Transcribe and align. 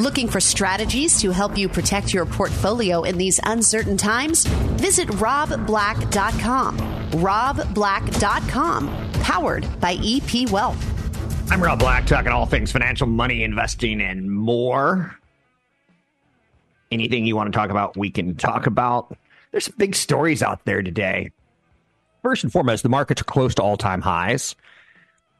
Looking 0.00 0.26
for 0.26 0.40
strategies 0.40 1.20
to 1.20 1.30
help 1.30 1.56
you 1.56 1.68
protect 1.68 2.12
your 2.12 2.26
portfolio 2.26 3.04
in 3.04 3.16
these 3.16 3.38
uncertain 3.44 3.96
times? 3.96 4.44
Visit 4.44 5.06
robblack.com. 5.06 6.78
robblack.com, 7.12 9.10
powered 9.22 9.80
by 9.80 9.96
EP 10.02 10.50
Wealth. 10.50 10.84
I'm 11.52 11.62
Rob 11.62 11.78
Black, 11.78 12.06
talking 12.06 12.32
all 12.32 12.44
things 12.44 12.72
financial, 12.72 13.06
money, 13.06 13.44
investing, 13.44 14.00
and 14.00 14.28
more. 14.28 15.16
Anything 16.90 17.24
you 17.24 17.36
want 17.36 17.52
to 17.52 17.56
talk 17.56 17.70
about, 17.70 17.96
we 17.96 18.10
can 18.10 18.34
talk 18.34 18.66
about. 18.66 19.16
There's 19.52 19.66
some 19.66 19.76
big 19.78 19.94
stories 19.94 20.42
out 20.42 20.64
there 20.64 20.82
today. 20.82 21.30
First 22.20 22.42
and 22.42 22.52
foremost, 22.52 22.82
the 22.82 22.88
markets 22.88 23.20
are 23.20 23.26
close 23.26 23.54
to 23.54 23.62
all 23.62 23.76
time 23.76 24.00
highs. 24.00 24.56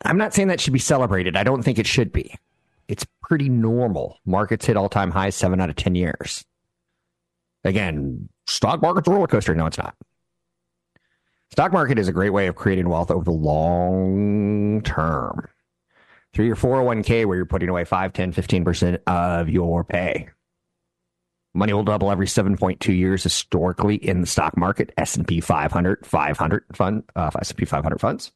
I'm 0.04 0.16
not 0.16 0.32
saying 0.32 0.46
that 0.46 0.60
should 0.60 0.72
be 0.72 0.78
celebrated. 0.78 1.36
I 1.36 1.42
don't 1.42 1.64
think 1.64 1.80
it 1.80 1.88
should 1.88 2.12
be 2.12 2.36
it's 2.88 3.06
pretty 3.28 3.48
normal. 3.48 4.18
Markets 4.26 4.66
hit 4.66 4.76
all 4.76 4.88
time 4.88 5.10
highs 5.10 5.34
seven 5.34 5.60
out 5.60 5.70
of 5.70 5.76
10 5.76 5.94
years. 5.94 6.44
Again, 7.64 8.28
stock 8.46 8.82
market's 8.82 9.08
a 9.08 9.10
roller 9.10 9.26
coaster. 9.26 9.54
No, 9.54 9.66
it's 9.66 9.78
not. 9.78 9.96
Stock 11.50 11.72
market 11.72 11.98
is 11.98 12.08
a 12.08 12.12
great 12.12 12.30
way 12.30 12.48
of 12.48 12.54
creating 12.54 12.88
wealth 12.88 13.10
over 13.10 13.24
the 13.24 13.30
long 13.30 14.82
term. 14.82 15.48
Through 16.34 16.46
your 16.46 16.56
401k, 16.56 17.26
where 17.26 17.36
you're 17.36 17.46
putting 17.46 17.68
away 17.68 17.84
5, 17.84 18.12
10, 18.12 18.32
15% 18.32 18.98
of 19.06 19.48
your 19.48 19.84
pay. 19.84 20.28
Money 21.54 21.72
will 21.72 21.84
double 21.84 22.10
every 22.10 22.26
7.2 22.26 22.94
years 22.94 23.22
historically 23.22 23.94
in 23.94 24.20
the 24.20 24.26
stock 24.26 24.56
market. 24.56 24.92
S&P 24.98 25.40
500, 25.40 26.04
500 26.04 26.64
fund, 26.74 27.04
uh, 27.14 27.30
S&P 27.40 27.64
500 27.64 28.00
funds. 28.00 28.32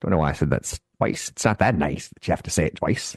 Don't 0.00 0.12
know 0.12 0.18
why 0.18 0.30
I 0.30 0.32
said 0.32 0.50
that 0.50 0.78
twice. 0.98 1.30
It's 1.30 1.44
not 1.44 1.58
that 1.58 1.76
nice 1.76 2.08
that 2.08 2.26
you 2.26 2.32
have 2.32 2.44
to 2.44 2.50
say 2.50 2.66
it 2.66 2.76
twice 2.76 3.16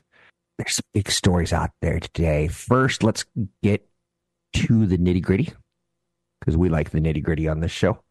there's 0.60 0.82
big 0.94 1.10
stories 1.10 1.54
out 1.54 1.72
there 1.82 2.02
today. 2.02 2.50
First, 2.50 3.02
let's 3.02 3.24
get 3.64 3.88
to 4.54 4.86
the 4.86 4.98
nitty 4.98 5.22
gritty 5.22 5.54
because 6.40 6.58
we 6.58 6.68
like 6.68 6.90
the 6.90 7.00
nitty 7.00 7.24
gritty 7.24 7.48
on 7.48 7.62
this 7.62 7.72
show. 7.72 8.04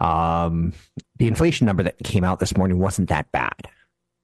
Um, 0.00 0.72
the 1.18 1.26
inflation 1.26 1.66
number 1.66 1.82
that 1.82 1.98
came 1.98 2.24
out 2.24 2.40
this 2.40 2.56
morning 2.56 2.78
wasn't 2.78 3.10
that 3.10 3.30
bad. 3.30 3.68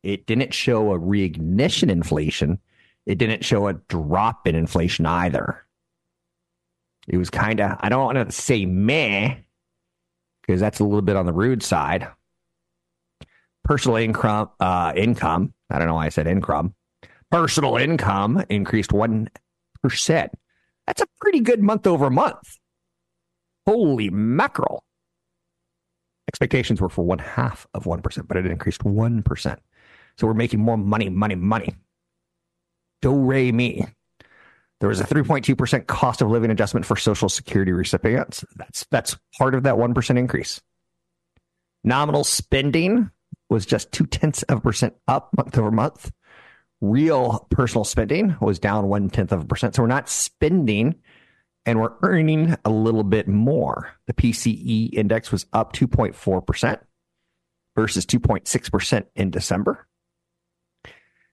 It 0.03 0.27
didn't 0.27 0.55
show 0.55 0.93
a 0.93 0.99
reignition 0.99 1.91
inflation. 1.91 2.59
It 3.05 3.19
didn't 3.19 3.45
show 3.45 3.69
a 3.69 3.75
drop 3.75 4.47
in 4.49 4.55
inflation 4.55 5.05
either. 5.05 5.63
It 7.07 7.19
was 7.19 7.29
kind 7.29 7.61
of, 7.61 7.77
I 7.81 7.91
don't 7.91 8.05
want 8.05 8.31
to 8.31 8.33
say 8.33 8.65
meh, 8.65 9.37
because 10.41 10.61
that's 10.61 10.81
a 10.81 10.85
little 10.85 11.03
bit 11.03 11.17
on 11.17 11.27
the 11.27 11.33
rude 11.35 11.63
side. 11.63 12.09
Personal 13.63 13.97
income, 13.99 14.51
uh, 14.59 14.95
income. 14.97 15.53
I 15.71 15.79
don't 15.79 15.89
know 15.89 15.95
why 15.95 16.07
I 16.07 16.11
said 16.11 16.27
income. 16.27 16.75
Personal 17.33 17.79
income 17.79 18.45
increased 18.51 18.91
1%. 18.91 19.29
That's 20.87 21.01
a 21.01 21.07
pretty 21.19 21.41
good 21.41 21.63
month 21.63 21.87
over 21.87 22.11
month. 22.11 22.59
Holy 23.67 24.11
mackerel. 24.11 24.85
Expectations 26.29 26.79
were 26.79 26.91
for 26.91 27.07
one 27.07 27.21
half 27.21 27.67
of 27.73 27.85
1%, 27.85 28.29
but 28.29 28.37
it 28.37 28.45
increased 28.45 28.83
1%. 28.83 29.57
So 30.19 30.27
we're 30.27 30.35
making 30.35 30.61
more 30.61 30.77
money, 30.77 31.09
money, 31.09 31.35
money. 31.35 31.75
Do 33.01 33.15
re 33.15 33.51
me. 33.51 33.87
There 34.81 34.91
was 34.91 35.01
a 35.01 35.05
3.2% 35.05 35.87
cost 35.87 36.21
of 36.21 36.29
living 36.29 36.51
adjustment 36.51 36.85
for 36.85 36.97
Social 36.97 37.31
Security 37.31 37.73
recipients. 37.73 38.45
That's 38.57 38.85
that's 38.91 39.17
part 39.39 39.55
of 39.55 39.63
that 39.63 39.77
1% 39.77 40.19
increase. 40.19 40.61
Nominal 41.83 42.25
spending 42.25 43.11
was 43.49 43.65
just 43.65 43.91
two 43.91 44.05
tenths 44.05 44.43
of 44.45 44.59
a 44.59 44.61
percent 44.61 44.95
up 45.09 45.31
month 45.35 45.57
over 45.57 45.71
month 45.71 46.11
real 46.83 47.47
personal 47.49 47.85
spending 47.85 48.37
was 48.41 48.59
down 48.59 48.89
one 48.89 49.09
tenth 49.09 49.33
of 49.33 49.43
a 49.43 49.47
percent. 49.47 49.75
So 49.75 49.83
we're 49.83 49.89
not 49.89 50.09
spending 50.09 50.97
and 51.65 51.81
we're 51.81 51.95
earning 52.03 52.57
a 52.65 52.71
little 52.71 53.05
bit 53.05 53.29
more. 53.29 53.93
The 54.07 54.13
PCE 54.13 54.93
index 54.93 55.31
was 55.31 55.47
up 55.53 55.73
2.4% 55.73 56.81
versus 57.77 58.05
2.6% 58.05 59.07
in 59.15 59.31
December. 59.31 59.87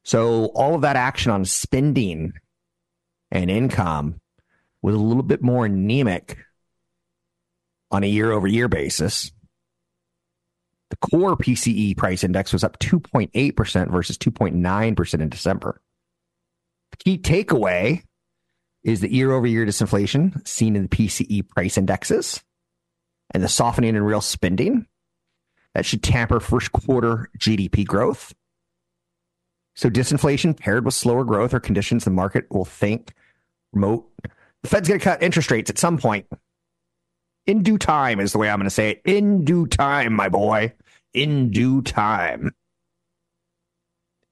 So 0.03 0.45
all 0.55 0.75
of 0.75 0.81
that 0.81 0.95
action 0.95 1.31
on 1.31 1.45
spending 1.45 2.33
and 3.31 3.49
income 3.49 4.21
was 4.83 4.95
a 4.95 4.99
little 4.99 5.23
bit 5.23 5.41
more 5.41 5.65
anemic 5.65 6.37
on 7.91 8.03
a 8.03 8.07
year 8.07 8.31
over 8.31 8.47
year 8.47 8.67
basis. 8.67 9.31
The 10.89 10.97
core 10.97 11.37
PCE 11.37 11.95
price 11.97 12.23
index 12.23 12.51
was 12.51 12.63
up 12.63 12.79
2.8% 12.79 13.91
versus 13.91 14.17
2.9% 14.17 15.21
in 15.21 15.29
December. 15.29 15.81
The 16.91 16.97
key 16.97 17.17
takeaway 17.17 18.03
is 18.83 19.01
the 19.01 19.13
year 19.13 19.31
over 19.31 19.45
year 19.45 19.65
disinflation 19.65 20.47
seen 20.47 20.75
in 20.75 20.83
the 20.83 20.89
PCE 20.89 21.47
price 21.47 21.77
indexes 21.77 22.41
and 23.31 23.43
the 23.43 23.49
softening 23.49 23.95
in 23.95 24.03
real 24.03 24.21
spending. 24.21 24.87
That 25.75 25.85
should 25.85 26.01
tamper 26.01 26.39
first 26.39 26.71
quarter 26.71 27.29
GDP 27.37 27.85
growth. 27.85 28.33
So, 29.75 29.89
disinflation 29.89 30.57
paired 30.57 30.83
with 30.83 30.95
slower 30.95 31.23
growth 31.23 31.53
are 31.53 31.59
conditions 31.59 32.03
the 32.03 32.09
market 32.09 32.47
will 32.49 32.65
think 32.65 33.13
remote. 33.71 34.09
The 34.63 34.69
Fed's 34.69 34.89
going 34.89 34.99
to 34.99 35.03
cut 35.03 35.21
interest 35.21 35.51
rates 35.51 35.69
at 35.69 35.77
some 35.77 35.97
point 35.97 36.25
in 37.49 37.63
due 37.63 37.79
time 37.79 38.19
is 38.19 38.31
the 38.31 38.37
way 38.37 38.47
I'm 38.47 38.59
going 38.59 38.65
to 38.65 38.69
say 38.69 38.91
it. 38.91 39.01
In 39.05 39.43
due 39.43 39.65
time, 39.65 40.13
my 40.13 40.29
boy. 40.29 40.71
In 41.15 41.49
due 41.49 41.81
time. 41.81 42.51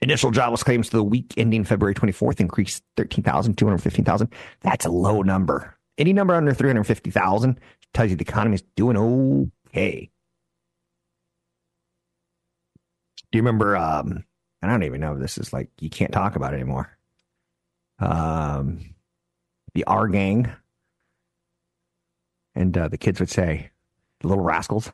Initial 0.01 0.29
jobless 0.29 0.61
claims 0.61 0.89
to 0.89 0.97
the 0.97 1.03
week 1.03 1.33
ending 1.35 1.63
February 1.63 1.95
24th 1.95 2.39
increased 2.39 2.83
13,000, 2.95 3.57
215,000. 3.57 4.31
That's 4.61 4.85
a 4.85 4.91
low 4.91 5.23
number. 5.23 5.75
Any 5.97 6.13
number 6.13 6.35
under 6.35 6.53
350,000 6.53 7.59
tells 7.95 8.11
you 8.11 8.16
the 8.16 8.22
economy 8.22 8.56
is 8.56 8.63
doing 8.75 8.95
okay. 9.67 10.11
Do 13.31 13.38
you 13.38 13.41
remember? 13.41 13.75
Um, 13.75 14.23
I 14.61 14.67
don't 14.67 14.83
even 14.83 15.01
know 15.01 15.13
if 15.13 15.19
this 15.19 15.39
is 15.39 15.51
like 15.51 15.69
you 15.79 15.89
can't 15.89 16.11
talk 16.11 16.35
about 16.35 16.53
it 16.53 16.57
anymore. 16.57 16.95
Um, 17.97 18.94
the 19.73 19.85
Our 19.85 20.07
Gang 20.07 20.51
and 22.57 22.78
uh, 22.78 22.88
the 22.88 22.97
kids 22.97 23.19
would 23.19 23.29
say, 23.29 23.69
the 24.19 24.28
little 24.28 24.44
rascals, 24.44 24.91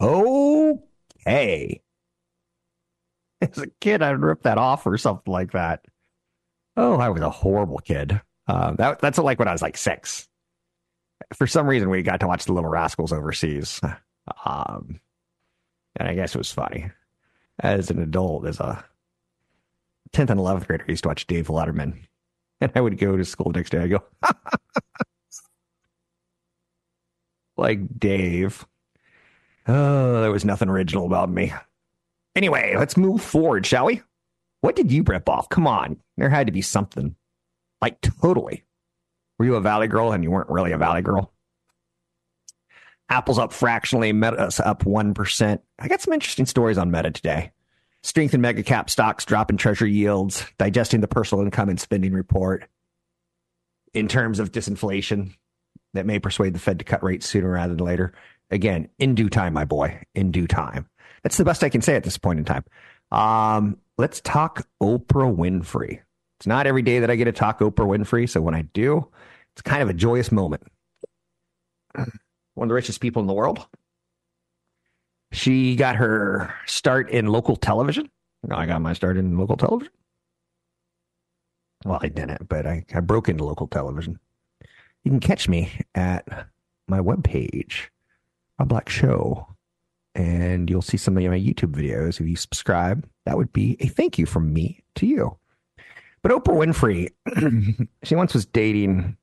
okay. 0.00 1.80
As 3.42 3.58
a 3.58 3.66
kid, 3.80 4.02
I'd 4.02 4.20
rip 4.20 4.42
that 4.42 4.58
off 4.58 4.86
or 4.86 4.96
something 4.96 5.32
like 5.32 5.52
that. 5.52 5.84
Oh, 6.76 6.96
I 6.96 7.10
was 7.10 7.20
a 7.20 7.30
horrible 7.30 7.78
kid. 7.78 8.20
Uh, 8.46 8.72
that, 8.76 9.00
that's 9.00 9.18
like 9.18 9.38
when 9.38 9.48
I 9.48 9.52
was 9.52 9.62
like 9.62 9.76
six. 9.76 10.28
For 11.34 11.46
some 11.46 11.66
reason, 11.66 11.90
we 11.90 12.02
got 12.02 12.20
to 12.20 12.26
watch 12.26 12.46
the 12.46 12.52
Little 12.52 12.70
Rascals 12.70 13.12
overseas. 13.12 13.80
Um, 14.44 15.00
and 15.96 16.08
I 16.08 16.14
guess 16.14 16.36
it 16.36 16.38
was 16.38 16.52
funny. 16.52 16.88
As 17.58 17.90
an 17.90 18.00
adult, 18.00 18.46
as 18.46 18.60
a 18.60 18.84
10th 20.12 20.30
and 20.30 20.38
11th 20.38 20.68
grader, 20.68 20.84
I 20.86 20.92
used 20.92 21.02
to 21.02 21.08
watch 21.08 21.26
Dave 21.26 21.48
Letterman. 21.48 21.94
And 22.60 22.70
I 22.76 22.80
would 22.80 22.96
go 22.98 23.16
to 23.16 23.24
school 23.24 23.50
next 23.50 23.70
day. 23.70 23.80
I 23.80 23.88
go, 23.88 24.04
like 27.56 27.98
Dave. 27.98 28.66
Oh, 29.66 30.20
there 30.20 30.32
was 30.32 30.44
nothing 30.44 30.68
original 30.68 31.06
about 31.06 31.30
me. 31.30 31.52
Anyway, 32.34 32.74
let's 32.76 32.96
move 32.96 33.22
forward, 33.22 33.66
shall 33.66 33.86
we? 33.86 34.02
What 34.60 34.76
did 34.76 34.90
you 34.90 35.02
rip 35.02 35.28
off? 35.28 35.48
Come 35.48 35.66
on. 35.66 35.98
There 36.16 36.30
had 36.30 36.46
to 36.46 36.52
be 36.52 36.62
something. 36.62 37.16
Like, 37.80 38.00
totally. 38.00 38.64
Were 39.38 39.44
you 39.44 39.56
a 39.56 39.60
Valley 39.60 39.88
girl 39.88 40.12
and 40.12 40.22
you 40.22 40.30
weren't 40.30 40.50
really 40.50 40.72
a 40.72 40.78
Valley 40.78 41.02
girl? 41.02 41.32
Apple's 43.08 43.38
up 43.38 43.52
fractionally, 43.52 44.12
Meta's 44.12 44.60
up 44.60 44.84
1%. 44.84 45.60
I 45.78 45.88
got 45.88 46.00
some 46.00 46.14
interesting 46.14 46.46
stories 46.46 46.78
on 46.78 46.90
Meta 46.90 47.10
today. 47.10 47.50
Strength 48.02 48.34
in 48.34 48.40
mega 48.40 48.62
cap 48.62 48.88
stocks, 48.88 49.24
drop 49.24 49.50
in 49.50 49.56
treasury 49.56 49.92
yields, 49.92 50.44
digesting 50.58 51.00
the 51.00 51.08
personal 51.08 51.44
income 51.44 51.68
and 51.68 51.80
spending 51.80 52.12
report. 52.12 52.64
In 53.94 54.08
terms 54.08 54.38
of 54.38 54.50
disinflation, 54.50 55.34
that 55.94 56.06
may 56.06 56.18
persuade 56.18 56.54
the 56.54 56.58
Fed 56.58 56.78
to 56.78 56.84
cut 56.84 57.02
rates 57.02 57.26
sooner 57.28 57.50
rather 57.50 57.74
than 57.74 57.84
later. 57.84 58.12
Again, 58.50 58.88
in 58.98 59.14
due 59.14 59.28
time, 59.28 59.54
my 59.54 59.64
boy, 59.64 60.02
in 60.14 60.30
due 60.30 60.46
time. 60.46 60.88
That's 61.22 61.36
the 61.36 61.44
best 61.44 61.64
I 61.64 61.68
can 61.68 61.82
say 61.82 61.96
at 61.96 62.04
this 62.04 62.18
point 62.18 62.38
in 62.38 62.44
time. 62.44 62.64
Um, 63.10 63.78
let's 63.98 64.20
talk 64.20 64.66
Oprah 64.82 65.34
Winfrey. 65.34 66.00
It's 66.38 66.46
not 66.46 66.66
every 66.66 66.82
day 66.82 66.98
that 66.98 67.10
I 67.10 67.16
get 67.16 67.26
to 67.26 67.32
talk 67.32 67.60
Oprah 67.60 67.86
Winfrey. 67.86 68.28
So 68.28 68.40
when 68.40 68.54
I 68.54 68.62
do, 68.62 69.08
it's 69.52 69.62
kind 69.62 69.82
of 69.82 69.88
a 69.88 69.94
joyous 69.94 70.32
moment. 70.32 70.62
One 71.94 72.66
of 72.66 72.68
the 72.68 72.74
richest 72.74 73.00
people 73.00 73.20
in 73.20 73.26
the 73.26 73.32
world. 73.32 73.66
She 75.30 75.76
got 75.76 75.96
her 75.96 76.52
start 76.66 77.10
in 77.10 77.26
local 77.26 77.56
television. 77.56 78.10
I 78.50 78.66
got 78.66 78.82
my 78.82 78.92
start 78.92 79.16
in 79.16 79.38
local 79.38 79.56
television. 79.56 79.92
Well, 81.84 82.00
I 82.02 82.08
didn't, 82.08 82.48
but 82.48 82.66
I, 82.66 82.84
I 82.94 83.00
broke 83.00 83.28
into 83.28 83.44
local 83.44 83.66
television. 83.66 84.18
You 85.04 85.10
can 85.10 85.20
catch 85.20 85.48
me 85.48 85.72
at 85.94 86.26
my 86.88 87.00
webpage, 87.00 87.88
a 88.58 88.64
black 88.64 88.88
show, 88.88 89.48
and 90.14 90.68
you'll 90.68 90.82
see 90.82 90.96
some 90.96 91.16
of 91.16 91.24
my 91.24 91.38
YouTube 91.38 91.72
videos. 91.72 92.20
If 92.20 92.26
you 92.26 92.36
subscribe, 92.36 93.08
that 93.24 93.36
would 93.36 93.52
be 93.52 93.76
a 93.80 93.88
thank 93.88 94.18
you 94.18 94.26
from 94.26 94.52
me 94.52 94.84
to 94.96 95.06
you. 95.06 95.36
But 96.22 96.32
Oprah 96.32 96.54
Winfrey, 96.54 97.88
she 98.04 98.14
once 98.14 98.34
was 98.34 98.46
dating 98.46 99.16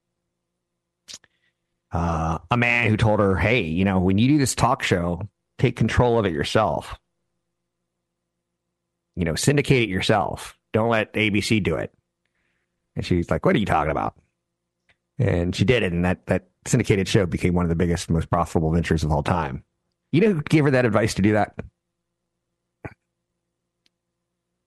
uh, 1.92 2.40
a 2.52 2.58
man 2.58 2.90
who 2.90 2.98
told 2.98 3.20
her, 3.20 3.36
"Hey, 3.36 3.62
you 3.62 3.86
know, 3.86 4.00
when 4.00 4.18
you 4.18 4.28
do 4.28 4.38
this 4.38 4.56
talk 4.56 4.84
show, 4.84 5.28
take 5.58 5.76
control 5.76 6.20
of 6.20 6.26
it 6.26 6.34
yourself. 6.34 7.00
You 9.16 9.26
know, 9.26 9.36
syndicate 9.36 9.84
it 9.84 9.90
yourself. 9.90 10.58
Don't 10.74 10.90
let 10.90 11.14
ABC 11.14 11.64
do 11.64 11.76
it." 11.76 11.94
And 12.96 13.06
she's 13.06 13.32
like, 13.32 13.46
"What 13.46 13.56
are 13.56 13.60
you 13.60 13.66
talking 13.66 13.92
about?" 13.92 14.16
And 15.20 15.54
she 15.54 15.66
did 15.66 15.84
it, 15.84 15.92
and 15.92 16.06
that 16.06 16.26
that 16.28 16.48
syndicated 16.66 17.08
show 17.08 17.26
became 17.26 17.54
one 17.54 17.66
of 17.66 17.70
the 17.70 17.76
biggest, 17.76 18.10
most 18.10 18.30
profitable 18.30 18.72
ventures 18.72 19.04
of 19.04 19.12
all 19.12 19.22
time. 19.22 19.64
You 20.12 20.22
know 20.22 20.34
who 20.34 20.42
gave 20.44 20.64
her 20.64 20.72
that 20.72 20.86
advice 20.86 21.14
to 21.16 21.22
do 21.22 21.34
that? 21.34 21.56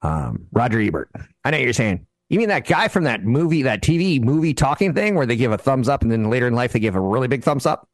Um, 0.02 0.46
Roger 0.52 0.80
Ebert. 0.80 1.10
I 1.44 1.50
know 1.50 1.58
you're 1.58 1.72
saying, 1.72 2.06
you 2.28 2.38
mean 2.38 2.48
that 2.48 2.66
guy 2.66 2.88
from 2.88 3.04
that 3.04 3.24
movie, 3.24 3.62
that 3.62 3.82
TV 3.82 4.22
movie 4.22 4.52
talking 4.52 4.94
thing 4.94 5.14
where 5.14 5.26
they 5.26 5.36
give 5.36 5.52
a 5.52 5.58
thumbs 5.58 5.88
up 5.88 6.02
and 6.02 6.10
then 6.10 6.28
later 6.28 6.46
in 6.46 6.54
life 6.54 6.72
they 6.72 6.80
give 6.80 6.96
a 6.96 7.00
really 7.00 7.28
big 7.28 7.44
thumbs 7.44 7.66
up? 7.66 7.88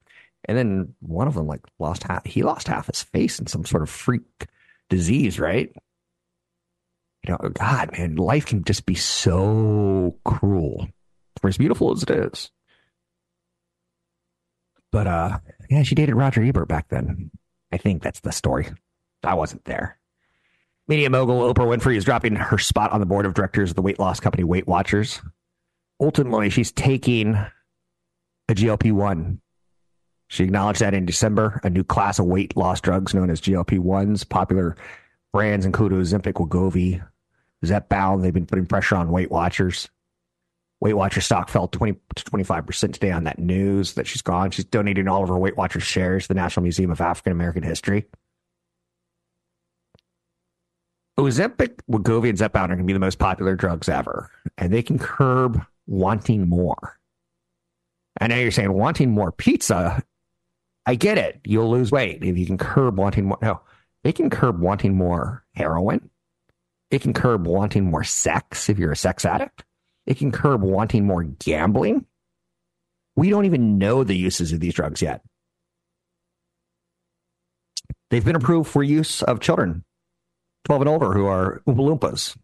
And 0.44 0.56
then 0.56 0.94
one 1.00 1.28
of 1.28 1.34
them 1.34 1.46
like 1.46 1.60
lost 1.78 2.04
half, 2.04 2.24
he 2.24 2.42
lost 2.42 2.68
half 2.68 2.86
his 2.86 3.02
face 3.02 3.38
in 3.38 3.46
some 3.46 3.64
sort 3.64 3.82
of 3.82 3.90
freak 3.90 4.46
disease, 4.88 5.38
right? 5.38 5.70
You 7.26 7.32
know, 7.32 7.50
God, 7.50 7.92
man, 7.92 8.16
life 8.16 8.46
can 8.46 8.64
just 8.64 8.86
be 8.86 8.94
so 8.94 10.16
cruel 10.24 10.88
for 11.38 11.48
as 11.48 11.58
beautiful 11.58 11.92
as 11.92 12.02
it 12.02 12.10
is. 12.10 12.50
But 14.90 15.06
uh, 15.06 15.38
yeah, 15.68 15.82
she 15.82 15.94
dated 15.94 16.14
Roger 16.14 16.42
Ebert 16.42 16.68
back 16.68 16.88
then. 16.88 17.30
I 17.72 17.76
think 17.76 18.02
that's 18.02 18.20
the 18.20 18.32
story. 18.32 18.68
I 19.22 19.34
wasn't 19.34 19.64
there. 19.64 19.98
Media 20.86 21.10
mogul 21.10 21.40
Oprah 21.52 21.66
Winfrey 21.66 21.96
is 21.96 22.04
dropping 22.04 22.36
her 22.36 22.56
spot 22.56 22.92
on 22.92 23.00
the 23.00 23.06
board 23.06 23.26
of 23.26 23.34
directors 23.34 23.70
of 23.70 23.76
the 23.76 23.82
weight 23.82 23.98
loss 23.98 24.20
company 24.20 24.44
Weight 24.44 24.66
Watchers. 24.66 25.20
Ultimately, 26.00 26.48
she's 26.48 26.72
taking 26.72 27.34
a 27.34 28.54
GLP 28.54 28.92
1. 28.92 29.40
She 30.28 30.44
acknowledged 30.44 30.80
that 30.80 30.94
in 30.94 31.04
December. 31.04 31.60
A 31.62 31.70
new 31.70 31.84
class 31.84 32.18
of 32.18 32.26
weight 32.26 32.56
loss 32.56 32.80
drugs 32.80 33.14
known 33.14 33.28
as 33.28 33.40
GLP 33.40 33.78
1s. 33.78 34.26
Popular 34.28 34.76
brands 35.32 35.66
include 35.66 35.92
Ozempic, 35.92 36.34
Wegovy, 36.34 37.04
Zepbound. 37.64 38.22
They've 38.22 38.32
been 38.32 38.46
putting 38.46 38.66
pressure 38.66 38.96
on 38.96 39.10
Weight 39.10 39.30
Watchers. 39.30 39.90
Weight 40.80 40.94
Watchers 40.94 41.24
stock 41.24 41.48
fell 41.48 41.66
20 41.66 41.98
to 42.14 42.24
25% 42.24 42.92
today 42.92 43.10
on 43.10 43.24
that 43.24 43.38
news 43.38 43.94
that 43.94 44.06
she's 44.06 44.22
gone. 44.22 44.50
She's 44.50 44.64
donating 44.64 45.08
all 45.08 45.22
of 45.22 45.28
her 45.28 45.38
Weight 45.38 45.56
Watchers 45.56 45.82
shares 45.82 46.24
to 46.24 46.28
the 46.28 46.34
National 46.34 46.62
Museum 46.62 46.90
of 46.90 47.00
African 47.00 47.32
American 47.32 47.62
History. 47.64 48.06
Ozempic, 51.18 51.80
Wegovy, 51.90 52.28
and 52.28 52.38
Zepbound 52.38 52.66
are 52.66 52.68
going 52.68 52.78
to 52.78 52.84
be 52.84 52.92
the 52.92 53.00
most 53.00 53.18
popular 53.18 53.56
drugs 53.56 53.88
ever, 53.88 54.30
and 54.56 54.72
they 54.72 54.82
can 54.82 55.00
curb 55.00 55.60
wanting 55.88 56.48
more. 56.48 56.96
I 58.20 58.28
know 58.28 58.36
you're 58.36 58.52
saying 58.52 58.72
wanting 58.72 59.10
more 59.10 59.32
pizza. 59.32 60.02
I 60.86 60.94
get 60.94 61.18
it. 61.18 61.40
You'll 61.44 61.70
lose 61.70 61.90
weight 61.90 62.22
if 62.22 62.38
you 62.38 62.46
can 62.46 62.56
curb 62.56 62.96
wanting 62.96 63.26
more. 63.26 63.38
No, 63.42 63.60
they 64.04 64.12
can 64.12 64.30
curb 64.30 64.60
wanting 64.60 64.96
more 64.96 65.44
heroin. 65.54 66.08
It 66.92 67.02
can 67.02 67.12
curb 67.12 67.48
wanting 67.48 67.84
more 67.84 68.04
sex 68.04 68.68
if 68.68 68.78
you're 68.78 68.92
a 68.92 68.96
sex 68.96 69.24
addict. 69.24 69.64
It 70.08 70.16
can 70.16 70.32
curb 70.32 70.62
wanting 70.62 71.04
more 71.06 71.22
gambling. 71.22 72.06
We 73.14 73.28
don't 73.28 73.44
even 73.44 73.76
know 73.76 74.04
the 74.04 74.16
uses 74.16 74.54
of 74.54 74.60
these 74.60 74.72
drugs 74.72 75.02
yet. 75.02 75.20
They've 78.08 78.24
been 78.24 78.34
approved 78.34 78.70
for 78.70 78.82
use 78.82 79.22
of 79.22 79.40
children 79.40 79.84
12 80.64 80.80
and 80.80 80.88
older 80.88 81.12
who 81.12 81.26
are 81.26 81.60
Oompa 81.68 81.98
Loompas. 82.00 82.36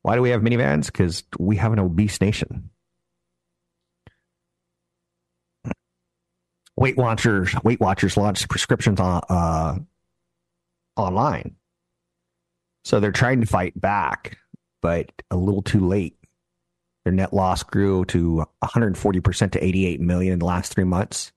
Why 0.00 0.14
do 0.14 0.22
we 0.22 0.30
have 0.30 0.40
minivans? 0.40 0.86
Because 0.86 1.22
we 1.38 1.56
have 1.56 1.74
an 1.74 1.80
obese 1.80 2.18
nation. 2.22 2.70
Weight 6.76 6.96
Watchers, 6.96 7.54
Weight 7.62 7.80
Watchers 7.80 8.16
launched 8.16 8.48
prescriptions 8.48 9.00
on, 9.00 9.20
uh, 9.28 9.78
online. 10.96 11.56
So 12.84 13.00
they're 13.00 13.12
trying 13.12 13.42
to 13.42 13.46
fight 13.46 13.78
back 13.78 14.38
but 14.80 15.10
a 15.30 15.36
little 15.36 15.62
too 15.62 15.86
late. 15.86 16.16
Their 17.04 17.12
net 17.12 17.32
loss 17.32 17.62
grew 17.62 18.04
to 18.06 18.44
140% 18.62 19.52
to 19.52 19.64
88 19.64 20.00
million 20.00 20.34
in 20.34 20.38
the 20.38 20.44
last 20.44 20.74
three 20.74 20.84
months, 20.84 21.32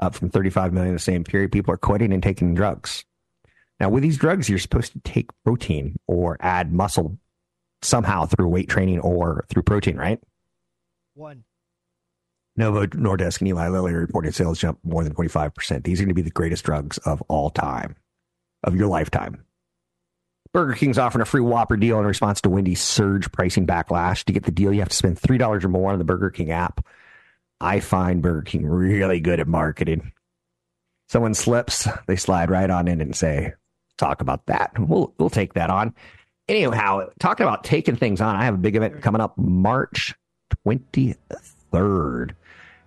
up 0.00 0.14
from 0.14 0.30
35 0.30 0.72
million 0.72 0.90
in 0.90 0.94
the 0.94 1.00
same 1.00 1.24
period. 1.24 1.52
People 1.52 1.74
are 1.74 1.78
quitting 1.78 2.12
and 2.12 2.22
taking 2.22 2.54
drugs. 2.54 3.04
Now, 3.78 3.88
with 3.88 4.02
these 4.02 4.16
drugs, 4.16 4.48
you're 4.48 4.58
supposed 4.58 4.92
to 4.92 5.00
take 5.00 5.30
protein 5.44 5.96
or 6.06 6.36
add 6.40 6.72
muscle 6.72 7.18
somehow 7.82 8.26
through 8.26 8.48
weight 8.48 8.68
training 8.68 9.00
or 9.00 9.44
through 9.48 9.64
protein, 9.64 9.96
right? 9.96 10.20
One. 11.14 11.44
Novo 12.56 12.86
Nordisk 12.86 13.40
and 13.40 13.48
Eli 13.48 13.68
Lilly 13.68 13.92
reported 13.94 14.34
sales 14.34 14.58
jump 14.60 14.78
more 14.84 15.02
than 15.02 15.14
25%. 15.14 15.84
These 15.84 16.00
are 16.00 16.04
going 16.04 16.10
to 16.10 16.14
be 16.14 16.22
the 16.22 16.30
greatest 16.30 16.64
drugs 16.64 16.98
of 16.98 17.22
all 17.22 17.50
time, 17.50 17.96
of 18.62 18.76
your 18.76 18.88
lifetime. 18.88 19.44
Burger 20.52 20.74
King's 20.74 20.98
offering 20.98 21.22
a 21.22 21.26
free 21.26 21.40
Whopper 21.40 21.76
deal 21.76 21.98
in 21.98 22.04
response 22.04 22.40
to 22.42 22.50
Wendy's 22.50 22.80
surge 22.82 23.32
pricing 23.32 23.66
backlash. 23.66 24.24
To 24.24 24.32
get 24.32 24.44
the 24.44 24.50
deal, 24.50 24.72
you 24.72 24.80
have 24.80 24.90
to 24.90 24.96
spend 24.96 25.18
$3 25.18 25.64
or 25.64 25.68
more 25.68 25.92
on 25.92 25.98
the 25.98 26.04
Burger 26.04 26.30
King 26.30 26.50
app. 26.50 26.84
I 27.60 27.80
find 27.80 28.20
Burger 28.20 28.42
King 28.42 28.66
really 28.66 29.20
good 29.20 29.40
at 29.40 29.48
marketing. 29.48 30.12
Someone 31.08 31.34
slips, 31.34 31.88
they 32.06 32.16
slide 32.16 32.50
right 32.50 32.68
on 32.68 32.88
in 32.88 33.00
and 33.00 33.16
say, 33.16 33.54
talk 33.96 34.20
about 34.20 34.46
that. 34.46 34.72
We'll, 34.78 35.14
we'll 35.18 35.30
take 35.30 35.54
that 35.54 35.70
on. 35.70 35.94
Anyhow, 36.48 37.08
talking 37.18 37.46
about 37.46 37.64
taking 37.64 37.96
things 37.96 38.20
on, 38.20 38.36
I 38.36 38.44
have 38.44 38.54
a 38.54 38.58
big 38.58 38.76
event 38.76 39.00
coming 39.00 39.20
up 39.20 39.38
March 39.38 40.14
23rd. 40.66 42.32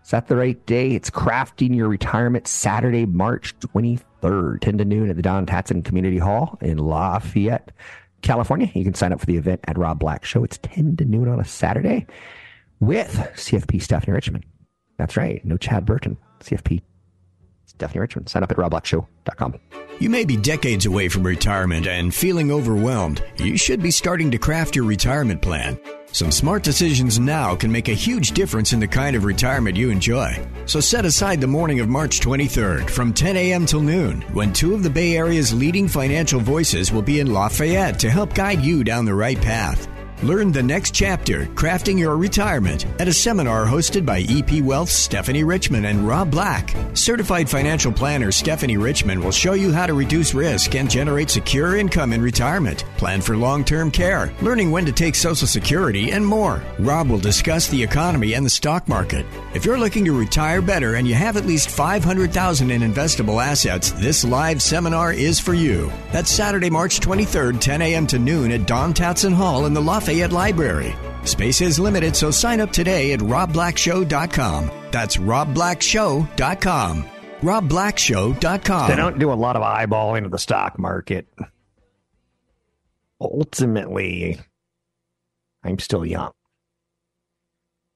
Is 0.06 0.12
that 0.12 0.28
the 0.28 0.36
right 0.38 0.64
day? 0.68 0.92
It's 0.92 1.10
Crafting 1.10 1.76
Your 1.76 1.90
Retirement 1.90 2.48
Saturday, 2.48 3.08
March 3.08 3.58
23rd, 3.58 4.62
10 4.62 4.78
to 4.78 4.86
noon 4.86 5.10
at 5.10 5.16
the 5.16 5.24
Don 5.24 5.48
Tatzin 5.48 5.84
Community 5.84 6.20
Hall 6.20 6.60
in 6.62 6.78
Lafayette, 6.78 7.72
California. 8.22 8.70
You 8.76 8.84
can 8.84 8.94
sign 8.94 9.12
up 9.14 9.20
for 9.20 9.26
the 9.26 9.36
event 9.36 9.62
at 9.64 9.80
Rob 9.80 9.98
Black 9.98 10.24
Show. 10.24 10.44
It's 10.44 10.60
10 10.60 10.98
to 10.98 11.06
noon 11.06 11.28
on 11.28 11.40
a 11.40 11.44
Saturday 11.44 12.06
with 12.80 13.16
CFP 13.34 13.82
Stephanie 13.82 14.14
Richman. 14.14 14.44
That's 15.00 15.18
right. 15.18 15.44
No 15.44 15.58
Chad 15.58 15.88
Burton. 15.88 16.18
CFP 16.40 16.84
Stephanie 17.66 18.02
Richman. 18.02 18.28
Sign 18.28 18.44
up 18.44 18.52
at 18.52 18.58
robblackshow.com. 18.58 19.56
You 20.00 20.12
may 20.12 20.24
be 20.24 20.38
decades 20.38 20.86
away 20.86 21.10
from 21.10 21.24
retirement 21.24 21.88
and 21.88 22.14
feeling 22.14 22.52
overwhelmed. 22.52 23.24
You 23.38 23.58
should 23.58 23.82
be 23.82 23.90
starting 23.90 24.30
to 24.30 24.38
craft 24.38 24.76
your 24.76 24.86
retirement 24.86 25.42
plan. 25.42 25.80
Some 26.16 26.32
smart 26.32 26.64
decisions 26.64 27.20
now 27.20 27.58
can 27.58 27.70
make 27.70 27.90
a 27.90 27.94
huge 27.94 28.32
difference 28.32 28.72
in 28.72 28.80
the 28.80 28.88
kind 28.88 29.18
of 29.18 29.26
retirement 29.26 29.76
you 29.76 29.90
enjoy. 29.90 30.42
So 30.66 30.80
set 30.80 31.04
aside 31.04 31.42
the 31.42 31.48
morning 31.48 31.82
of 31.82 31.90
March 31.90 32.22
23rd 32.22 32.90
from 32.90 33.12
10 33.12 33.36
a.m. 33.36 33.66
till 33.66 33.82
noon 33.82 34.22
when 34.32 34.54
two 34.54 34.74
of 34.74 34.82
the 34.82 34.90
Bay 34.90 35.18
Area's 35.18 35.54
leading 35.54 35.90
financial 35.90 36.40
voices 36.40 36.90
will 36.90 37.02
be 37.02 37.20
in 37.20 37.34
Lafayette 37.34 38.00
to 38.00 38.10
help 38.10 38.34
guide 38.34 38.62
you 38.62 38.82
down 38.82 39.04
the 39.04 39.14
right 39.14 39.42
path. 39.42 39.90
Learn 40.24 40.54
the 40.54 40.64
next 40.64 40.92
chapter, 40.92 41.46
Crafting 41.56 42.00
Your 42.00 42.16
Retirement, 42.16 42.86
at 43.02 43.10
a 43.10 43.14
seminar 43.14 43.66
hosted 43.66 44.06
by 44.06 44.26
EP 44.30 44.64
Wealth's 44.64 44.94
Stephanie 44.94 45.44
Richman 45.44 45.86
and 45.86 46.08
Rob 46.08 46.32
Black. 46.32 46.74
Certified 46.94 47.50
financial 47.50 47.92
planner 47.92 48.32
Stephanie 48.32 48.78
Richman 48.78 49.22
will 49.22 49.32
show 49.32 49.54
you 49.54 49.74
how 49.74 49.86
to 49.86 49.94
reduce 49.94 50.34
risk 50.34 50.74
and 50.74 50.90
generate 50.90 51.30
secure 51.30 51.76
income 51.76 52.14
in 52.14 52.22
retirement, 52.22 52.86
plan 52.96 53.20
for 53.20 53.36
long 53.36 53.66
term 53.66 53.92
care, 53.92 54.32
learning 54.42 54.72
when 54.72 54.86
to 54.86 54.94
take 54.94 55.16
Social 55.16 55.48
Security, 55.48 56.12
and 56.12 56.26
more. 56.26 56.64
Rob 56.80 57.10
will 57.10 57.20
discuss 57.20 57.68
the 57.68 57.84
economy 57.84 58.36
and 58.36 58.46
the 58.46 58.50
stock 58.50 58.88
market. 58.88 59.26
If 59.54 59.66
you're 59.66 59.78
looking 59.78 60.06
to 60.06 60.18
retire 60.18 60.62
better 60.62 60.96
and 60.96 61.06
you 61.06 61.14
have 61.14 61.36
at 61.36 61.46
least 61.46 61.70
500000 61.70 62.72
in 62.72 62.82
investable 62.82 63.44
assets, 63.44 63.92
this 63.92 64.24
live 64.24 64.62
seminar 64.62 65.12
is 65.12 65.42
for 65.42 65.54
you. 65.54 65.92
That's 66.14 66.32
Saturday, 66.32 66.70
March 66.70 67.02
23rd, 67.02 67.60
10 67.60 67.82
a.m. 67.82 68.08
to 68.08 68.18
noon 68.18 68.52
at 68.54 68.66
Don 68.66 68.94
Tatzin 68.94 69.34
Hall 69.34 69.66
in 69.66 69.74
the 69.74 69.82
Lafayette 69.82 70.05
Lafayette 70.06 70.32
Library. 70.32 70.96
Space 71.24 71.62
is 71.62 71.80
limited, 71.80 72.16
so 72.16 72.30
sign 72.30 72.62
up 72.62 72.72
today 72.72 73.14
at 73.14 73.20
robblackshow.com. 73.22 74.70
That's 74.92 75.18
robblackshow.com. 75.18 77.06
robblackshow.com. 77.42 78.90
They 78.90 78.96
don't 78.96 79.18
do 79.18 79.32
a 79.32 79.34
lot 79.34 79.56
of 79.56 79.64
eyeballing 79.64 80.26
of 80.26 80.30
the 80.30 80.38
stock 80.38 80.78
market. 80.78 81.28
ultimately, 83.20 84.40
I'm 85.64 85.80
still 85.80 86.06
young. 86.06 86.34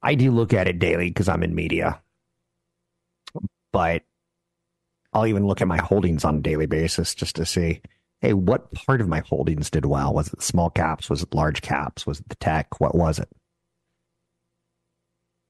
I 0.02 0.16
do 0.16 0.32
look 0.32 0.52
at 0.52 0.68
it 0.68 0.80
daily 0.80 1.12
because 1.12 1.30
I'm 1.30 1.44
in 1.44 1.54
media, 1.54 2.02
but 3.72 4.02
I'll 5.14 5.28
even 5.28 5.46
look 5.46 5.62
at 5.62 5.68
my 5.68 5.78
holdings 5.78 6.26
on 6.26 6.38
a 6.38 6.42
daily 6.42 6.66
basis 6.66 7.14
just 7.14 7.36
to 7.36 7.46
see, 7.46 7.84
hey, 8.22 8.34
what 8.34 8.72
part 8.74 9.02
of 9.02 9.08
my 9.08 9.22
holdings 9.22 9.70
did 9.70 9.86
well? 9.86 10.14
Was 10.14 10.34
it 10.34 10.42
small 10.42 10.70
caps? 10.70 11.10
Was 11.10 11.24
it 11.24 11.34
large 11.34 11.62
caps? 11.62 12.06
Was 12.06 12.20
it 12.20 12.30
the 12.30 12.36
tech? 12.36 12.80
What 12.80 12.96
was 12.96 13.20
it? 13.20 13.30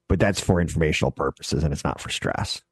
But 0.08 0.20
that's 0.20 0.40
for 0.40 0.60
informational 0.60 1.10
purposes 1.10 1.62
and 1.62 1.72
it's 1.72 1.84
not 1.84 2.00
for 2.00 2.08
stress. 2.08 2.62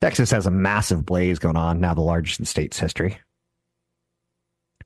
Texas 0.00 0.32
has 0.32 0.46
a 0.46 0.50
massive 0.50 1.06
blaze 1.06 1.38
going 1.38 1.56
on, 1.56 1.80
now 1.80 1.94
the 1.94 2.00
largest 2.00 2.40
in 2.40 2.46
state's 2.46 2.78
history. 2.78 3.20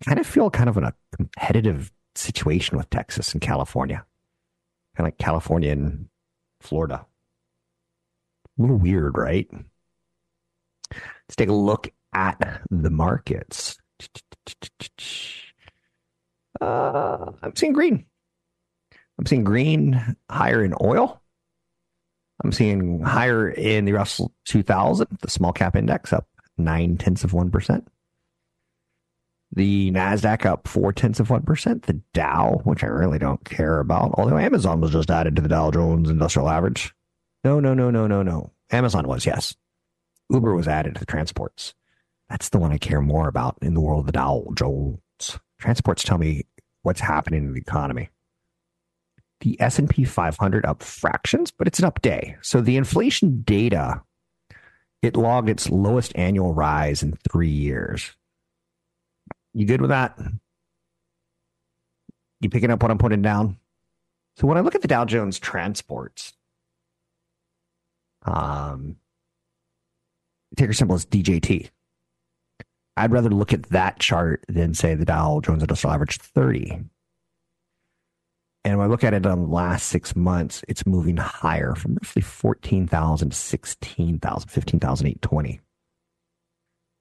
I 0.01 0.05
kind 0.05 0.19
of 0.19 0.27
feel 0.27 0.51
kind 0.51 0.69
of 0.69 0.77
in 0.77 0.85
a 0.85 0.95
competitive 1.15 1.91
situation 2.15 2.77
with 2.77 2.91
Texas 2.91 3.33
and 3.33 3.41
California. 3.41 4.05
Kind 4.95 5.07
of 5.07 5.13
like 5.13 5.19
California 5.19 5.73
and 5.73 6.09
Florida. 6.61 7.07
A 8.59 8.63
little 8.63 8.77
weird, 8.77 9.17
right? 9.17 9.49
Let's 10.93 11.37
take 11.37 11.49
a 11.49 11.55
look 11.55 11.91
at 12.13 12.61
the 12.71 12.91
markets. 12.91 13.77
Uh, 16.61 17.33
I'm 17.43 17.55
seeing 17.57 17.73
green. 17.73 18.07
I'm 19.19 19.27
seeing 19.27 19.45
green 19.45 20.17
higher 20.31 20.65
in 20.65 20.75
oil. 20.81 21.23
I'm 22.45 22.53
seeing 22.53 23.01
higher 23.01 23.49
in 23.49 23.87
the 23.87 23.93
Russell 23.93 24.33
2000, 24.45 25.07
the 25.23 25.31
small 25.31 25.53
cap 25.53 25.75
index 25.75 26.13
up 26.13 26.27
nine 26.59 26.97
tenths 26.97 27.25
of 27.25 27.33
1%. 27.33 27.87
The 29.53 29.91
NASDAQ 29.93 30.45
up 30.45 30.69
four 30.69 30.93
tenths 30.93 31.21
of 31.21 31.29
1%. 31.29 31.83
The 31.83 32.01
Dow, 32.13 32.61
which 32.65 32.85
I 32.85 32.89
really 32.89 33.19
don't 33.19 33.43
care 33.45 33.81
about, 33.81 34.13
although 34.15 34.39
Amazon 34.39 34.81
was 34.81 34.91
just 34.91 35.11
added 35.11 35.37
to 35.37 35.43
the 35.43 35.49
Dow 35.49 35.71
Jones 35.71 36.11
Industrial 36.11 36.49
Average. 36.49 36.95
No, 37.43 37.61
no, 37.61 37.73
no, 37.73 37.91
no, 37.91 38.07
no, 38.07 38.23
no. 38.23 38.53
Amazon 38.71 39.07
was, 39.07 39.25
yes. 39.25 39.55
Uber 40.29 40.55
was 40.55 40.69
added 40.69 40.95
to 40.95 41.01
the 41.01 41.07
transports. 41.07 41.75
That's 42.29 42.49
the 42.49 42.59
one 42.59 42.73
I 42.73 42.79
care 42.79 43.01
more 43.01 43.29
about 43.29 43.57
in 43.63 43.75
the 43.75 43.81
world 43.81 44.01
of 44.01 44.07
the 44.07 44.13
Dow 44.13 44.47
Jones. 44.55 45.01
Transports 45.59 46.03
tell 46.03 46.19
me 46.19 46.45
what's 46.83 47.01
happening 47.01 47.45
in 47.45 47.53
the 47.53 47.61
economy. 47.61 48.11
The 49.41 49.61
S&P 49.61 50.05
500 50.05 50.65
up 50.65 50.83
fractions, 50.83 51.51
but 51.51 51.67
it's 51.67 51.79
an 51.79 51.85
up 51.85 52.03
day. 52.03 52.37
So 52.43 52.61
the 52.61 52.77
inflation 52.77 53.43
data, 53.43 54.03
it 55.03 55.17
logged 55.17 55.49
its 55.49 55.71
lowest 55.71 56.13
annual 56.17 56.53
rise 56.53 57.03
in 57.03 57.19
three 57.31 57.51
years. 57.51 58.13
You 59.53 59.67
good 59.67 59.81
with 59.81 59.91
that? 59.91 60.19
You 62.41 62.51
picking 62.51 62.71
up 62.71 62.83
what 62.83 62.91
I'm 62.91 62.99
putting 62.99 63.23
down? 63.23 63.59
So 64.37 64.47
when 64.47 64.59
I 64.59 64.61
look 64.61 64.75
at 64.75 64.83
the 64.83 64.89
Dow 64.89 65.05
Jones 65.05 65.39
transports, 65.39 66.35
um, 68.23 68.97
ticker 70.57 70.73
symbol 70.73 70.97
is 70.97 71.07
DJT. 71.07 71.71
I'd 72.97 73.13
rather 73.13 73.31
look 73.31 73.53
at 73.53 73.65
that 73.65 73.99
chart 73.99 74.45
than 74.49 74.75
say 74.75 74.95
the 74.95 75.05
Dow 75.05 75.41
Jones 75.41 75.63
Industrial 75.63 75.93
Average 75.93 76.19
30. 76.19 76.85
And 78.65 78.79
when 78.79 78.87
I 78.87 78.91
look 78.91 79.05
at 79.05 79.15
it 79.15 79.27
on 79.27 79.43
the 79.43 79.49
last 79.49 79.87
six 79.89 80.17
months, 80.17 80.65
it's 80.67 80.87
moving 80.87 81.19
higher 81.19 81.75
from 81.75 81.99
roughly 82.03 82.23
14,000 82.23 83.31
to 83.31 83.37
16,000, 83.37 84.49
15,820. 84.51 85.61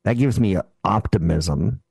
That 0.03 0.17
gives 0.17 0.39
me 0.39 0.57
optimism 0.83 1.81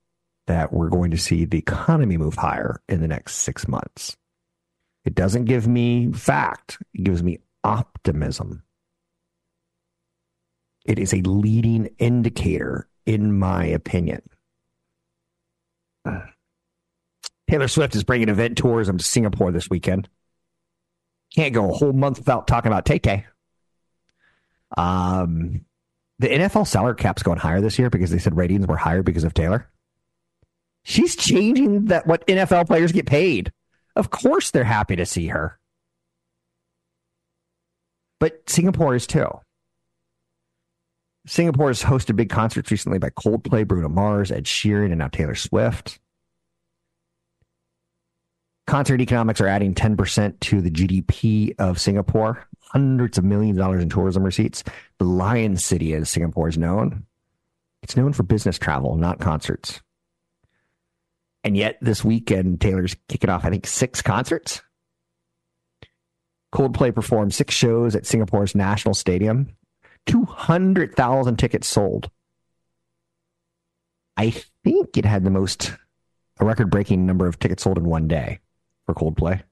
that 0.46 0.72
we're 0.72 0.90
going 0.90 1.10
to 1.10 1.16
see 1.16 1.44
the 1.44 1.58
economy 1.58 2.16
move 2.16 2.36
higher 2.36 2.80
in 2.88 3.00
the 3.00 3.08
next 3.08 3.36
six 3.36 3.66
months. 3.66 4.16
It 5.04 5.14
doesn't 5.14 5.46
give 5.46 5.66
me 5.66 6.12
fact, 6.12 6.78
it 6.94 7.02
gives 7.02 7.22
me 7.22 7.38
optimism. 7.64 8.62
It 10.84 10.98
is 10.98 11.12
a 11.12 11.22
leading 11.22 11.88
indicator, 11.98 12.86
in 13.06 13.38
my 13.38 13.64
opinion. 13.64 14.22
Taylor 17.48 17.68
Swift 17.68 17.94
is 17.94 18.04
bringing 18.04 18.28
event 18.28 18.58
tourism 18.58 18.98
to 18.98 19.04
Singapore 19.04 19.52
this 19.52 19.68
weekend. 19.70 20.08
Can't 21.34 21.54
go 21.54 21.70
a 21.70 21.74
whole 21.74 21.92
month 21.92 22.18
without 22.18 22.46
talking 22.46 22.70
about 22.70 22.86
Tay 22.86 22.98
Tay. 22.98 23.26
Um, 24.76 25.64
the 26.18 26.28
NFL 26.28 26.66
salary 26.66 26.94
cap's 26.96 27.22
going 27.22 27.38
higher 27.38 27.60
this 27.60 27.78
year 27.78 27.90
because 27.90 28.10
they 28.10 28.18
said 28.18 28.36
ratings 28.36 28.66
were 28.66 28.76
higher 28.76 29.02
because 29.02 29.24
of 29.24 29.34
Taylor. 29.34 29.68
She's 30.84 31.16
changing 31.16 31.86
that 31.86 32.06
what 32.06 32.26
NFL 32.26 32.66
players 32.66 32.92
get 32.92 33.06
paid. 33.06 33.52
Of 33.96 34.10
course, 34.10 34.50
they're 34.50 34.64
happy 34.64 34.96
to 34.96 35.06
see 35.06 35.28
her. 35.28 35.58
But 38.20 38.48
Singapore 38.48 38.94
is 38.94 39.06
too. 39.06 39.28
Singapore 41.26 41.68
has 41.68 41.82
hosted 41.82 42.16
big 42.16 42.28
concerts 42.28 42.70
recently 42.70 42.98
by 42.98 43.10
Coldplay, 43.10 43.66
Bruno 43.66 43.88
Mars, 43.88 44.30
Ed 44.30 44.44
Sheeran, 44.44 44.86
and 44.86 44.98
now 44.98 45.08
Taylor 45.08 45.34
Swift. 45.34 45.98
Concert 48.66 49.00
economics 49.00 49.40
are 49.40 49.46
adding 49.46 49.74
10% 49.74 50.40
to 50.40 50.60
the 50.60 50.70
GDP 50.70 51.54
of 51.58 51.80
Singapore, 51.80 52.46
hundreds 52.60 53.18
of 53.18 53.24
millions 53.24 53.58
of 53.58 53.62
dollars 53.62 53.82
in 53.82 53.88
tourism 53.88 54.22
receipts. 54.22 54.64
The 54.98 55.04
Lion 55.04 55.56
City, 55.56 55.94
as 55.94 56.10
Singapore 56.10 56.48
is 56.48 56.58
known, 56.58 57.04
it's 57.82 57.96
known 57.96 58.12
for 58.12 58.22
business 58.22 58.58
travel, 58.58 58.96
not 58.96 59.20
concerts. 59.20 59.82
And 61.42 61.56
yet, 61.56 61.76
this 61.82 62.02
weekend, 62.02 62.60
Taylor's 62.62 62.96
kicking 63.08 63.28
off, 63.28 63.44
I 63.44 63.50
think, 63.50 63.66
six 63.66 64.00
concerts. 64.00 64.62
Coldplay 66.54 66.94
performed 66.94 67.34
six 67.34 67.54
shows 67.54 67.94
at 67.94 68.06
Singapore's 68.06 68.54
National 68.54 68.94
Stadium 68.94 69.54
200,000 70.06 71.36
tickets 71.36 71.66
sold. 71.66 72.10
I 74.16 74.30
think 74.62 74.96
it 74.96 75.04
had 75.04 75.24
the 75.24 75.30
most, 75.30 75.72
a 76.38 76.44
record 76.44 76.70
breaking 76.70 77.06
number 77.06 77.26
of 77.26 77.38
tickets 77.38 77.64
sold 77.64 77.78
in 77.78 77.84
one 77.84 78.08
day 78.08 78.40
for 78.86 78.94
Coldplay. 78.94 79.42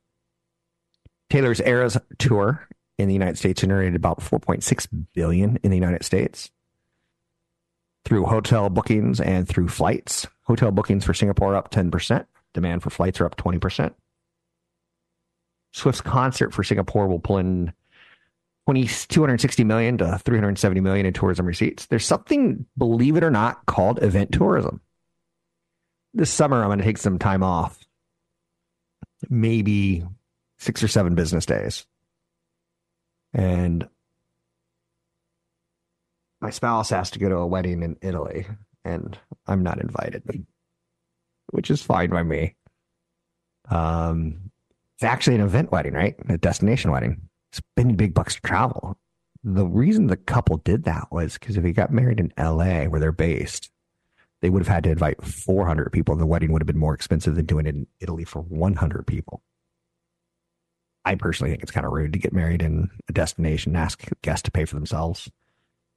Taylor's 1.30 1.60
Eras 1.60 1.96
tour 2.18 2.68
in 2.98 3.08
the 3.08 3.14
United 3.14 3.38
States 3.38 3.60
generated 3.60 3.96
about 3.96 4.20
4.6 4.20 4.86
billion 5.14 5.58
in 5.62 5.70
the 5.70 5.76
United 5.76 6.04
States 6.04 6.50
through 8.04 8.24
hotel 8.24 8.68
bookings 8.68 9.20
and 9.20 9.48
through 9.48 9.68
flights. 9.68 10.26
Hotel 10.42 10.70
bookings 10.70 11.04
for 11.04 11.14
Singapore 11.14 11.56
up 11.56 11.70
10%. 11.70 12.26
Demand 12.52 12.82
for 12.82 12.90
flights 12.90 13.20
are 13.20 13.26
up 13.26 13.36
20%. 13.36 13.94
Swift's 15.72 16.02
concert 16.02 16.52
for 16.52 16.62
Singapore 16.62 17.08
will 17.08 17.18
pull 17.18 17.38
in 17.38 17.72
20, 18.66 18.86
260 18.86 19.64
million 19.64 19.98
to 19.98 20.18
370 20.18 20.80
million 20.80 21.06
in 21.06 21.12
tourism 21.12 21.46
receipts. 21.46 21.86
There's 21.86 22.06
something, 22.06 22.64
believe 22.78 23.16
it 23.16 23.24
or 23.24 23.30
not, 23.30 23.66
called 23.66 24.02
event 24.02 24.32
tourism. 24.32 24.80
This 26.14 26.30
summer, 26.30 26.62
I'm 26.62 26.68
going 26.68 26.78
to 26.78 26.84
take 26.84 26.98
some 26.98 27.18
time 27.18 27.42
off, 27.42 27.78
maybe 29.28 30.04
six 30.58 30.82
or 30.82 30.88
seven 30.88 31.14
business 31.14 31.46
days. 31.46 31.86
And 33.34 33.88
my 36.40 36.50
spouse 36.50 36.90
has 36.90 37.10
to 37.12 37.18
go 37.18 37.28
to 37.30 37.36
a 37.36 37.46
wedding 37.46 37.82
in 37.82 37.96
Italy, 38.02 38.46
and 38.84 39.18
I'm 39.46 39.62
not 39.62 39.80
invited, 39.80 40.22
which 41.50 41.70
is 41.70 41.82
fine 41.82 42.10
by 42.10 42.22
me. 42.22 42.56
Um, 43.70 44.50
it's 44.96 45.04
actually 45.04 45.36
an 45.36 45.42
event 45.42 45.72
wedding, 45.72 45.94
right? 45.94 46.14
A 46.28 46.36
destination 46.36 46.90
wedding 46.92 47.28
spending 47.52 47.96
big 47.96 48.14
bucks 48.14 48.34
to 48.34 48.40
travel. 48.40 48.98
The 49.44 49.66
reason 49.66 50.06
the 50.06 50.16
couple 50.16 50.58
did 50.58 50.84
that 50.84 51.08
was 51.10 51.34
because 51.34 51.56
if 51.56 51.64
he 51.64 51.72
got 51.72 51.92
married 51.92 52.20
in 52.20 52.32
LA, 52.38 52.84
where 52.84 53.00
they're 53.00 53.12
based, 53.12 53.70
they 54.40 54.50
would 54.50 54.60
have 54.60 54.68
had 54.68 54.84
to 54.84 54.90
invite 54.90 55.22
400 55.22 55.92
people. 55.92 56.16
The 56.16 56.26
wedding 56.26 56.52
would 56.52 56.62
have 56.62 56.66
been 56.66 56.78
more 56.78 56.94
expensive 56.94 57.34
than 57.34 57.46
doing 57.46 57.66
it 57.66 57.74
in 57.74 57.86
Italy 58.00 58.24
for 58.24 58.42
100 58.42 59.06
people. 59.06 59.42
I 61.04 61.16
personally 61.16 61.50
think 61.50 61.62
it's 61.62 61.72
kind 61.72 61.86
of 61.86 61.92
rude 61.92 62.12
to 62.12 62.18
get 62.18 62.32
married 62.32 62.62
in 62.62 62.88
a 63.08 63.12
destination 63.12 63.74
and 63.74 63.82
ask 63.82 64.04
guests 64.22 64.42
to 64.42 64.50
pay 64.52 64.64
for 64.64 64.74
themselves. 64.74 65.30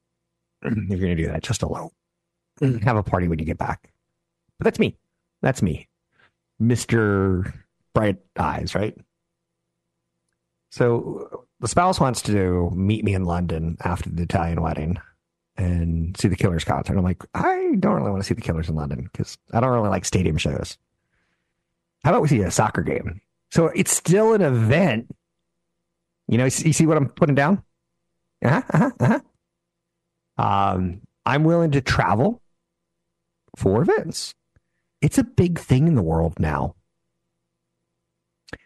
if 0.64 0.74
you're 0.90 0.98
going 0.98 1.16
to 1.16 1.24
do 1.24 1.28
that, 1.28 1.44
just 1.44 1.62
alone. 1.62 1.90
Mm. 2.62 2.84
Have 2.84 2.98
a 2.98 3.04
party 3.04 3.28
when 3.28 3.40
you 3.40 3.46
get 3.46 3.58
back. 3.58 3.92
But 4.58 4.66
that's 4.66 4.80
me. 4.80 4.98
That's 5.42 5.62
me. 5.62 5.88
Mr. 6.62 7.54
Bright 7.94 8.18
Eyes, 8.38 8.74
right? 8.74 8.98
So 10.72 11.45
the 11.60 11.68
spouse 11.68 12.00
wants 12.00 12.22
to 12.24 12.70
meet 12.72 13.04
me 13.04 13.14
in 13.14 13.26
London 13.26 13.78
after 13.84 14.10
the 14.10 14.24
Italian 14.24 14.62
wedding 14.62 14.98
and 15.58 16.18
see 16.18 16.28
the 16.28 16.36
Killers 16.36 16.64
concert. 16.64 16.98
I'm 16.98 17.04
like, 17.04 17.24
I 17.34 17.76
don't 17.80 17.96
really 17.96 18.12
want 18.12 18.22
to 18.22 18.28
see 18.28 18.34
the 18.34 18.42
Killers 18.42 18.70
in 18.70 18.76
London 18.76 19.10
because 19.12 19.38
I 19.54 19.60
don't 19.60 19.72
really 19.72 19.90
like 19.90 20.06
stadium 20.06 20.38
shows. 20.38 20.78
How 22.04 22.12
about 22.12 22.22
we 22.22 22.28
see 22.28 22.42
a 22.42 22.52
soccer 22.52 22.82
game? 22.82 23.22
So 23.52 23.68
it's 23.68 23.96
still 23.96 24.34
an 24.34 24.42
event. 24.42 25.08
You 26.28 26.38
know, 26.38 26.46
you 26.46 26.50
see 26.50 26.86
what 26.86 26.98
I'm 26.98 27.10
putting 27.10 27.36
down? 27.36 27.64
Uh-huh, 28.44 28.62
uh-huh, 28.70 28.92
uh-huh. 29.00 29.20
Um, 30.38 31.02
I'm 31.26 31.44
willing 31.44 31.72
to 31.72 31.82
travel 31.82 32.42
for 33.56 33.82
events. 33.82 34.36
It's 35.02 35.18
a 35.18 35.24
big 35.24 35.60
thing 35.60 35.88
in 35.88 35.96
the 35.96 36.04
world 36.04 36.40
now. 36.40 36.76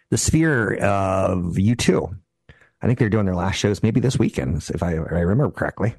The 0.10 0.18
sphere 0.18 0.76
of 0.76 1.56
U2. 1.56 2.18
I 2.82 2.88
think 2.88 3.00
they're 3.00 3.10
doing 3.10 3.26
their 3.26 3.36
last 3.36 3.56
shows 3.56 3.84
maybe 3.84 4.00
this 4.00 4.18
weekend, 4.18 4.58
if 4.74 4.82
I, 4.82 4.94
if 4.94 5.12
I 5.12 5.20
remember 5.20 5.52
correctly. 5.52 5.96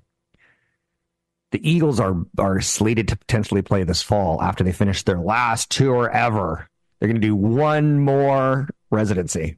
The 1.53 1.69
Eagles 1.69 1.99
are 1.99 2.17
are 2.39 2.61
slated 2.61 3.09
to 3.09 3.17
potentially 3.17 3.63
play 3.63 3.83
this 3.83 4.03
fall 4.03 4.41
after 4.41 4.63
they 4.63 4.73
finish 4.73 5.03
their 5.03 5.19
last 5.19 5.71
tour 5.71 6.09
ever. 6.09 6.69
They're 6.99 7.09
going 7.09 7.21
to 7.21 7.27
do 7.27 7.35
one 7.35 7.99
more 7.99 8.69
residency. 8.91 9.57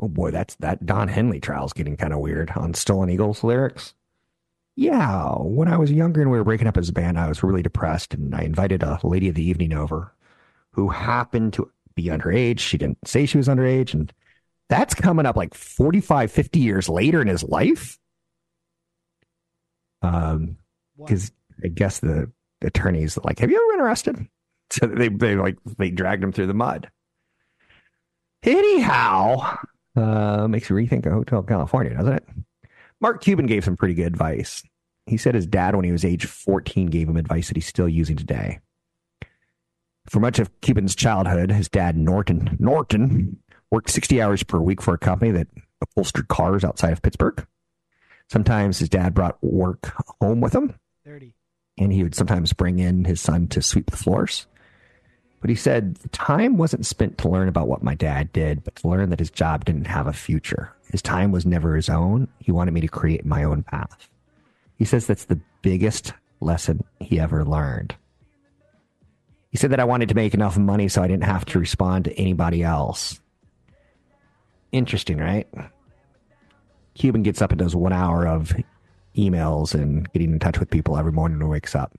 Oh 0.00 0.08
boy, 0.08 0.32
that's 0.32 0.56
that 0.56 0.84
Don 0.84 1.08
Henley 1.08 1.38
trial's 1.38 1.72
getting 1.72 1.96
kind 1.96 2.12
of 2.12 2.18
weird 2.18 2.50
on 2.56 2.74
Stolen 2.74 3.08
Eagles 3.08 3.44
lyrics. 3.44 3.94
Yeah, 4.76 5.34
when 5.36 5.68
I 5.68 5.76
was 5.76 5.92
younger 5.92 6.20
and 6.20 6.30
we 6.30 6.38
were 6.38 6.44
breaking 6.44 6.66
up 6.66 6.76
as 6.76 6.88
a 6.88 6.92
band, 6.92 7.16
I 7.16 7.28
was 7.28 7.44
really 7.44 7.62
depressed, 7.62 8.12
and 8.12 8.34
I 8.34 8.40
invited 8.40 8.82
a 8.82 8.98
lady 9.04 9.28
of 9.28 9.36
the 9.36 9.48
evening 9.48 9.72
over, 9.72 10.12
who 10.72 10.88
happened 10.88 11.52
to 11.52 11.70
be 11.94 12.06
underage. 12.06 12.58
She 12.58 12.76
didn't 12.76 13.06
say 13.06 13.24
she 13.24 13.38
was 13.38 13.46
underage, 13.46 13.94
and 13.94 14.12
that's 14.68 14.94
coming 14.94 15.26
up 15.26 15.36
like 15.36 15.54
45, 15.54 16.30
50 16.30 16.58
years 16.58 16.88
later 16.88 17.20
in 17.20 17.28
his 17.28 17.42
life. 17.42 17.98
Um, 20.02 20.58
because 20.96 21.32
I 21.62 21.68
guess 21.68 22.00
the 22.00 22.30
attorneys 22.62 23.18
like, 23.18 23.38
have 23.38 23.50
you 23.50 23.56
ever 23.56 23.76
been 23.76 23.84
arrested? 23.86 24.16
So 24.70 24.86
they 24.86 25.08
they 25.08 25.36
like 25.36 25.58
they 25.78 25.90
dragged 25.90 26.24
him 26.24 26.32
through 26.32 26.46
the 26.46 26.54
mud. 26.54 26.90
Anyhow, 28.42 29.58
uh, 29.94 30.48
makes 30.48 30.68
you 30.68 30.74
rethink 30.74 31.06
a 31.06 31.10
Hotel 31.10 31.42
California, 31.42 31.94
doesn't 31.94 32.14
it? 32.14 32.24
Mark 33.00 33.22
Cuban 33.22 33.46
gave 33.46 33.62
some 33.62 33.76
pretty 33.76 33.94
good 33.94 34.06
advice. 34.06 34.62
He 35.06 35.18
said 35.18 35.34
his 35.34 35.46
dad, 35.46 35.76
when 35.76 35.84
he 35.84 35.92
was 35.92 36.04
age 36.04 36.24
14, 36.24 36.86
gave 36.86 37.08
him 37.08 37.18
advice 37.18 37.48
that 37.48 37.56
he's 37.56 37.66
still 37.66 37.88
using 37.88 38.16
today. 38.16 38.60
For 40.08 40.18
much 40.18 40.38
of 40.38 40.50
Cuban's 40.62 40.96
childhood, 40.96 41.52
his 41.52 41.68
dad, 41.68 41.96
Norton, 41.96 42.56
Norton, 42.58 43.38
worked 43.74 43.90
60 43.90 44.22
hours 44.22 44.44
per 44.44 44.58
week 44.58 44.80
for 44.80 44.94
a 44.94 44.98
company 44.98 45.32
that 45.32 45.48
upholstered 45.82 46.28
cars 46.28 46.64
outside 46.64 46.92
of 46.92 47.02
Pittsburgh. 47.02 47.44
Sometimes 48.28 48.78
his 48.78 48.88
dad 48.88 49.14
brought 49.14 49.42
work 49.42 49.92
home 50.20 50.40
with 50.40 50.54
him. 50.54 50.74
30. 51.04 51.34
And 51.76 51.92
he 51.92 52.04
would 52.04 52.14
sometimes 52.14 52.52
bring 52.52 52.78
in 52.78 53.04
his 53.04 53.20
son 53.20 53.48
to 53.48 53.60
sweep 53.60 53.90
the 53.90 53.96
floors. 53.96 54.46
But 55.40 55.50
he 55.50 55.56
said 55.56 55.96
the 55.96 56.08
time 56.10 56.56
wasn't 56.56 56.86
spent 56.86 57.18
to 57.18 57.28
learn 57.28 57.48
about 57.48 57.66
what 57.66 57.82
my 57.82 57.96
dad 57.96 58.32
did, 58.32 58.62
but 58.62 58.76
to 58.76 58.88
learn 58.88 59.10
that 59.10 59.18
his 59.18 59.30
job 59.30 59.64
didn't 59.64 59.88
have 59.88 60.06
a 60.06 60.12
future. 60.12 60.72
His 60.90 61.02
time 61.02 61.32
was 61.32 61.44
never 61.44 61.74
his 61.74 61.88
own. 61.88 62.28
He 62.38 62.52
wanted 62.52 62.72
me 62.72 62.80
to 62.80 62.88
create 62.88 63.26
my 63.26 63.42
own 63.42 63.64
path. 63.64 64.08
He 64.78 64.84
says 64.84 65.06
that's 65.06 65.24
the 65.24 65.40
biggest 65.62 66.12
lesson 66.40 66.84
he 67.00 67.18
ever 67.18 67.44
learned. 67.44 67.96
He 69.50 69.58
said 69.58 69.70
that 69.70 69.80
I 69.80 69.84
wanted 69.84 70.08
to 70.10 70.14
make 70.14 70.32
enough 70.32 70.56
money 70.56 70.88
so 70.88 71.02
I 71.02 71.08
didn't 71.08 71.24
have 71.24 71.44
to 71.46 71.58
respond 71.58 72.04
to 72.04 72.14
anybody 72.14 72.62
else. 72.62 73.20
Interesting, 74.74 75.18
right? 75.18 75.46
Cuban 76.94 77.22
gets 77.22 77.40
up 77.40 77.52
and 77.52 77.60
does 77.60 77.76
one 77.76 77.92
hour 77.92 78.26
of 78.26 78.52
emails 79.16 79.72
and 79.72 80.12
getting 80.12 80.32
in 80.32 80.40
touch 80.40 80.58
with 80.58 80.68
people 80.68 80.96
every 80.96 81.12
morning 81.12 81.38
when 81.38 81.46
he 81.46 81.50
wakes 81.52 81.76
up. 81.76 81.96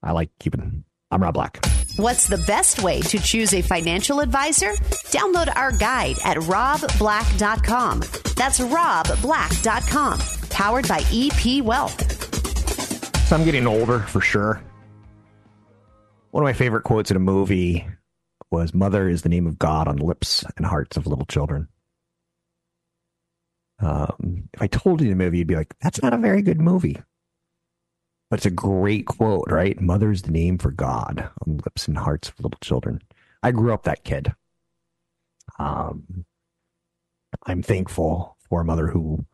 I 0.00 0.12
like 0.12 0.30
Cuban. 0.38 0.84
I'm 1.10 1.20
Rob 1.20 1.34
Black. 1.34 1.58
What's 1.96 2.28
the 2.28 2.38
best 2.46 2.84
way 2.84 3.00
to 3.00 3.18
choose 3.18 3.52
a 3.52 3.62
financial 3.62 4.20
advisor? 4.20 4.74
Download 5.10 5.52
our 5.56 5.72
guide 5.72 6.18
at 6.24 6.36
robblack.com. 6.36 7.98
That's 8.36 8.60
robblack.com. 8.60 10.20
Powered 10.50 10.86
by 10.86 11.02
EP 11.12 11.64
Wealth. 11.64 13.26
So 13.26 13.34
I'm 13.34 13.44
getting 13.44 13.66
older 13.66 13.98
for 13.98 14.20
sure. 14.20 14.62
One 16.30 16.44
of 16.44 16.46
my 16.46 16.52
favorite 16.52 16.84
quotes 16.84 17.10
in 17.10 17.16
a 17.16 17.20
movie 17.20 17.88
was 18.52 18.72
Mother 18.72 19.08
is 19.08 19.22
the 19.22 19.28
name 19.28 19.48
of 19.48 19.58
God 19.58 19.88
on 19.88 19.96
the 19.96 20.04
lips 20.04 20.44
and 20.56 20.64
hearts 20.64 20.96
of 20.96 21.08
little 21.08 21.26
children. 21.26 21.66
Um, 23.80 24.48
if 24.52 24.62
I 24.62 24.66
told 24.66 25.00
you 25.00 25.08
the 25.08 25.14
movie, 25.14 25.38
you'd 25.38 25.46
be 25.46 25.56
like, 25.56 25.74
that's 25.80 26.02
not 26.02 26.14
a 26.14 26.18
very 26.18 26.42
good 26.42 26.60
movie. 26.60 27.00
But 28.30 28.40
it's 28.40 28.46
a 28.46 28.50
great 28.50 29.06
quote, 29.06 29.50
right? 29.50 29.80
Mother's 29.80 30.22
the 30.22 30.32
name 30.32 30.58
for 30.58 30.70
God 30.70 31.30
on 31.46 31.58
lips 31.58 31.88
and 31.88 31.96
hearts 31.96 32.28
of 32.28 32.40
little 32.40 32.58
children. 32.60 33.00
I 33.42 33.52
grew 33.52 33.72
up 33.72 33.84
that 33.84 34.04
kid. 34.04 34.34
Um, 35.58 36.24
I'm 37.46 37.62
thankful 37.62 38.36
for 38.48 38.60
a 38.60 38.64
mother 38.64 38.88
who 38.88 39.24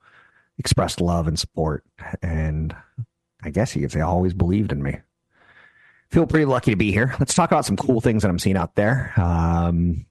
expressed 0.59 1.01
love 1.01 1.27
and 1.27 1.39
support. 1.39 1.85
And 2.23 2.75
I 3.43 3.51
guess 3.51 3.75
you 3.75 3.83
could 3.83 3.93
say 3.93 4.01
always 4.01 4.35
believed 4.35 4.73
in 4.73 4.83
me. 4.83 4.99
Feel 6.11 6.27
pretty 6.27 6.45
lucky 6.45 6.71
to 6.71 6.77
be 6.77 6.93
here. 6.93 7.15
Let's 7.19 7.35
talk 7.35 7.51
about 7.51 7.65
some 7.65 7.77
cool 7.77 8.01
things 8.01 8.23
that 8.23 8.29
I'm 8.29 8.39
seeing 8.39 8.57
out 8.57 8.77
there. 8.77 9.13
Um, 9.17 10.07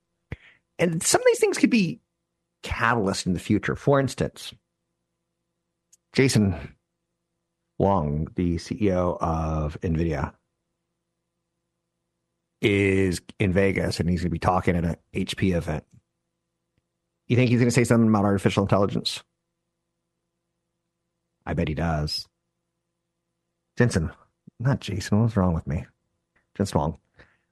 and 0.78 1.02
some 1.02 1.22
of 1.22 1.28
these 1.28 1.40
things 1.40 1.58
could 1.58 1.70
be 1.70 2.02
catalyst 2.64 3.28
in 3.28 3.34
the 3.34 3.40
future. 3.40 3.76
For 3.76 4.00
instance, 4.00 4.54
Jason 6.14 6.76
Huang, 7.78 8.28
the 8.36 8.56
CEO 8.56 9.18
of 9.20 9.80
NVIDIA, 9.82 10.34
is 12.62 13.22
in 13.40 13.52
Vegas 13.52 14.00
and 14.00 14.10
he's 14.10 14.22
going 14.22 14.30
to 14.30 14.34
be 14.34 14.40
talking 14.40 14.76
at 14.76 14.86
an 14.86 14.96
HP 15.14 15.56
event. 15.56 15.84
You 17.28 17.36
think 17.36 17.50
he's 17.50 17.60
going 17.60 17.68
to 17.68 17.76
say 17.76 17.84
something 17.84 18.08
about 18.08 18.26
artificial 18.26 18.64
intelligence? 18.64 19.24
I 21.46 21.54
bet 21.54 21.68
he 21.68 21.74
does. 21.74 22.28
Jensen, 23.78 24.12
not 24.60 24.80
Jason. 24.80 25.22
What's 25.22 25.36
wrong 25.36 25.54
with 25.54 25.68
me? 25.68 25.86
Jensen 26.56 26.80
Huang. 26.80 26.98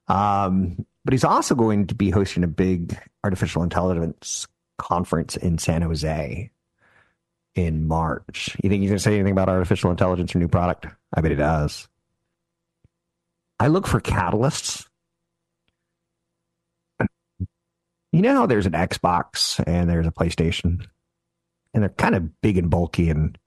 Um, 0.08 0.86
but 1.04 1.12
he's 1.12 1.24
also 1.24 1.54
going 1.54 1.88
to 1.88 1.94
be 1.94 2.10
hosting 2.10 2.44
a 2.44 2.48
big 2.48 2.98
artificial 3.24 3.62
intelligence 3.62 4.46
conference 4.82 5.36
in 5.36 5.58
San 5.58 5.82
Jose 5.82 6.50
in 7.54 7.86
March. 7.86 8.56
You 8.62 8.68
think 8.68 8.80
he's 8.80 8.90
going 8.90 8.98
to 8.98 9.02
say 9.02 9.14
anything 9.14 9.32
about 9.32 9.48
artificial 9.48 9.90
intelligence 9.90 10.34
or 10.34 10.38
new 10.38 10.48
product? 10.48 10.86
I 11.14 11.20
bet 11.20 11.30
he 11.30 11.36
does. 11.36 11.88
I 13.60 13.68
look 13.68 13.86
for 13.86 14.00
catalysts. 14.00 14.86
You 18.10 18.20
know 18.20 18.34
how 18.34 18.46
there's 18.46 18.66
an 18.66 18.72
Xbox 18.72 19.62
and 19.66 19.88
there's 19.88 20.06
a 20.06 20.10
PlayStation, 20.10 20.86
and 21.72 21.82
they're 21.82 21.88
kind 21.88 22.14
of 22.14 22.40
big 22.42 22.58
and 22.58 22.68
bulky, 22.68 23.08
and 23.08 23.38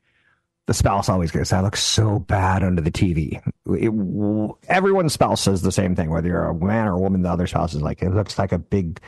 the 0.66 0.74
spouse 0.74 1.08
always 1.08 1.30
goes, 1.30 1.54
"I 1.54 1.62
look 1.62 1.76
so 1.76 2.18
bad 2.18 2.64
under 2.64 2.82
the 2.82 2.92
TV." 2.92 3.40
It, 3.68 4.60
everyone's 4.68 5.14
spouse 5.14 5.42
says 5.42 5.62
the 5.62 5.72
same 5.72 5.96
thing, 5.96 6.10
whether 6.10 6.30
you're 6.30 6.46
a 6.46 6.56
man 6.56 6.88
or 6.88 6.94
a 6.94 7.00
woman. 7.00 7.22
The 7.22 7.30
other 7.30 7.46
spouse 7.46 7.76
is 7.76 7.82
like, 7.84 8.02
"It 8.02 8.10
looks 8.10 8.40
like 8.40 8.52
a 8.54 8.58
big, 8.58 9.00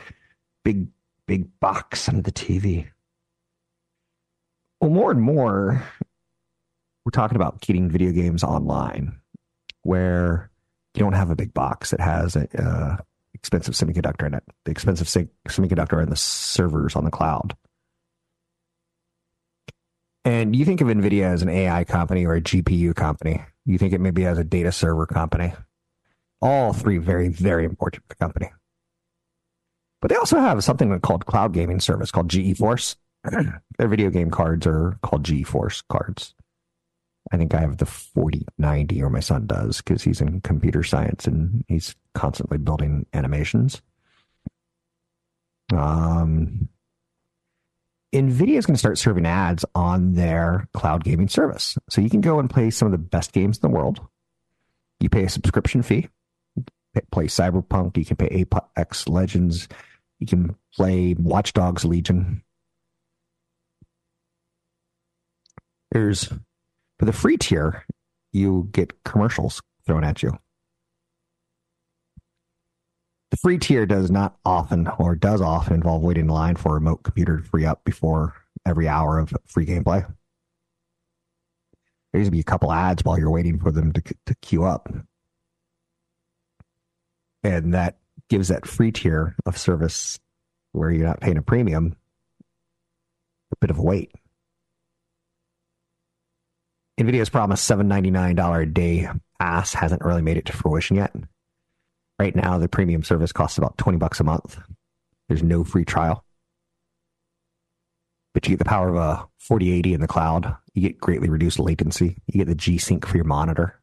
big 0.62 0.86
big 1.28 1.48
box 1.60 2.08
under 2.08 2.22
the 2.22 2.32
TV. 2.32 2.88
Well, 4.80 4.90
more 4.90 5.12
and 5.12 5.20
more, 5.20 5.84
we're 7.04 7.10
talking 7.10 7.36
about 7.36 7.60
getting 7.60 7.88
video 7.90 8.10
games 8.10 8.42
online 8.42 9.20
where 9.82 10.50
you 10.94 11.00
don't 11.00 11.12
have 11.12 11.30
a 11.30 11.36
big 11.36 11.54
box 11.54 11.90
that 11.90 12.00
has 12.00 12.34
a, 12.34 12.48
uh, 12.60 12.96
expensive 13.34 13.74
semiconductor 13.74 14.26
in 14.26 14.34
it, 14.34 14.42
the 14.64 14.72
expensive 14.72 15.06
semiconductor 15.06 16.02
and 16.02 16.10
the 16.10 16.16
servers 16.16 16.96
on 16.96 17.04
the 17.04 17.10
cloud. 17.10 17.56
And 20.24 20.56
you 20.56 20.64
think 20.64 20.80
of 20.80 20.88
NVIDIA 20.88 21.22
as 21.22 21.42
an 21.42 21.48
AI 21.48 21.84
company 21.84 22.26
or 22.26 22.34
a 22.34 22.40
GPU 22.40 22.94
company. 22.94 23.42
You 23.64 23.78
think 23.78 23.92
it 23.92 24.00
maybe 24.00 24.26
as 24.26 24.38
a 24.38 24.44
data 24.44 24.72
server 24.72 25.06
company. 25.06 25.52
All 26.42 26.72
three 26.72 26.98
very, 26.98 27.28
very 27.28 27.64
important 27.64 28.02
to 28.02 28.08
the 28.08 28.14
company. 28.16 28.50
But 30.00 30.10
they 30.10 30.16
also 30.16 30.38
have 30.38 30.62
something 30.62 30.98
called 31.00 31.26
cloud 31.26 31.52
gaming 31.52 31.80
service 31.80 32.10
called 32.10 32.28
GeForce. 32.28 32.96
Their 33.78 33.88
video 33.88 34.10
game 34.10 34.30
cards 34.30 34.66
are 34.66 34.98
called 35.02 35.24
GeForce 35.24 35.82
cards. 35.88 36.34
I 37.32 37.36
think 37.36 37.54
I 37.54 37.60
have 37.60 37.78
the 37.78 37.86
4090, 37.86 39.02
or 39.02 39.10
my 39.10 39.20
son 39.20 39.46
does, 39.46 39.78
because 39.78 40.02
he's 40.02 40.20
in 40.20 40.40
computer 40.40 40.82
science 40.82 41.26
and 41.26 41.64
he's 41.68 41.94
constantly 42.14 42.58
building 42.58 43.06
animations. 43.12 43.82
Um, 45.74 46.68
NVIDIA 48.14 48.56
is 48.56 48.64
going 48.64 48.74
to 48.74 48.78
start 48.78 48.96
serving 48.96 49.26
ads 49.26 49.64
on 49.74 50.14
their 50.14 50.68
cloud 50.72 51.04
gaming 51.04 51.28
service. 51.28 51.76
So 51.90 52.00
you 52.00 52.08
can 52.08 52.22
go 52.22 52.38
and 52.38 52.48
play 52.48 52.70
some 52.70 52.86
of 52.86 52.92
the 52.92 52.98
best 52.98 53.32
games 53.32 53.58
in 53.58 53.70
the 53.70 53.76
world. 53.76 54.00
You 55.00 55.10
pay 55.10 55.24
a 55.24 55.28
subscription 55.28 55.82
fee, 55.82 56.08
play 57.12 57.26
Cyberpunk, 57.26 57.96
you 57.98 58.04
can 58.04 58.16
pay 58.16 58.28
Apex 58.28 59.06
Legends, 59.06 59.68
you 60.18 60.26
can 60.26 60.56
play 60.74 61.14
Watch 61.18 61.52
Dogs 61.52 61.84
Legion. 61.84 62.42
There's 65.92 66.28
for 66.98 67.04
the 67.04 67.12
free 67.12 67.36
tier, 67.36 67.84
you 68.32 68.68
get 68.72 69.04
commercials 69.04 69.62
thrown 69.86 70.04
at 70.04 70.22
you. 70.22 70.38
The 73.30 73.36
free 73.36 73.58
tier 73.58 73.86
does 73.86 74.10
not 74.10 74.36
often 74.44 74.88
or 74.98 75.14
does 75.14 75.40
often 75.40 75.74
involve 75.74 76.02
waiting 76.02 76.24
in 76.24 76.28
line 76.28 76.56
for 76.56 76.70
a 76.70 76.74
remote 76.74 77.02
computer 77.04 77.38
to 77.38 77.42
free 77.44 77.64
up 77.64 77.84
before 77.84 78.34
every 78.66 78.88
hour 78.88 79.18
of 79.18 79.32
free 79.46 79.66
gameplay. 79.66 80.06
There's 82.12 82.26
to 82.26 82.30
be 82.30 82.40
a 82.40 82.44
couple 82.44 82.72
ads 82.72 83.04
while 83.04 83.18
you're 83.18 83.30
waiting 83.30 83.58
for 83.58 83.70
them 83.70 83.92
to, 83.92 84.02
to 84.26 84.34
queue 84.40 84.64
up. 84.64 84.88
And 87.44 87.74
that 87.74 87.98
gives 88.28 88.48
that 88.48 88.66
free 88.66 88.92
tier 88.92 89.34
of 89.46 89.56
service 89.56 90.18
where 90.72 90.90
you're 90.90 91.06
not 91.06 91.20
paying 91.20 91.38
a 91.38 91.42
premium 91.42 91.96
a 93.52 93.56
bit 93.56 93.70
of 93.70 93.78
weight. 93.78 94.12
NVIDIA's 96.98 97.30
promised 97.30 97.68
$799 97.70 98.62
a 98.62 98.66
day 98.66 99.08
pass 99.38 99.72
hasn't 99.72 100.04
really 100.04 100.22
made 100.22 100.36
it 100.36 100.46
to 100.46 100.52
fruition 100.52 100.96
yet. 100.96 101.14
Right 102.18 102.34
now, 102.34 102.58
the 102.58 102.68
premium 102.68 103.04
service 103.04 103.32
costs 103.32 103.58
about 103.58 103.78
20 103.78 103.98
bucks 103.98 104.18
a 104.18 104.24
month. 104.24 104.58
There's 105.28 105.42
no 105.42 105.62
free 105.62 105.84
trial. 105.84 106.24
But 108.34 108.46
you 108.46 108.52
get 108.52 108.58
the 108.58 108.68
power 108.68 108.88
of 108.88 108.96
a 108.96 109.28
4080 109.38 109.94
in 109.94 110.00
the 110.00 110.08
cloud. 110.08 110.56
You 110.74 110.82
get 110.82 111.00
greatly 111.00 111.28
reduced 111.28 111.60
latency. 111.60 112.16
You 112.26 112.38
get 112.38 112.48
the 112.48 112.54
G 112.54 112.78
Sync 112.78 113.06
for 113.06 113.16
your 113.16 113.24
monitor. 113.24 113.80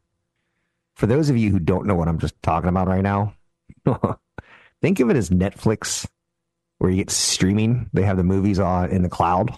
For 0.96 1.08
those 1.08 1.30
of 1.30 1.38
you 1.38 1.52
who 1.52 1.60
don't 1.60 1.88
know 1.88 1.96
what 1.96 2.08
I'm 2.08 2.20
just 2.20 2.42
talking 2.42 2.70
about 2.70 2.88
right 2.88 3.02
now, 3.02 3.36
think 4.86 5.00
of 5.00 5.10
it 5.10 5.18
as 5.18 5.32
Netflix, 5.32 6.06
where 6.78 6.92
you 6.92 6.98
get 6.98 7.10
streaming. 7.10 7.90
They 7.92 8.04
have 8.04 8.18
the 8.18 8.24
movies 8.24 8.60
on 8.60 8.92
in 8.92 9.02
the 9.02 9.10
cloud, 9.10 9.58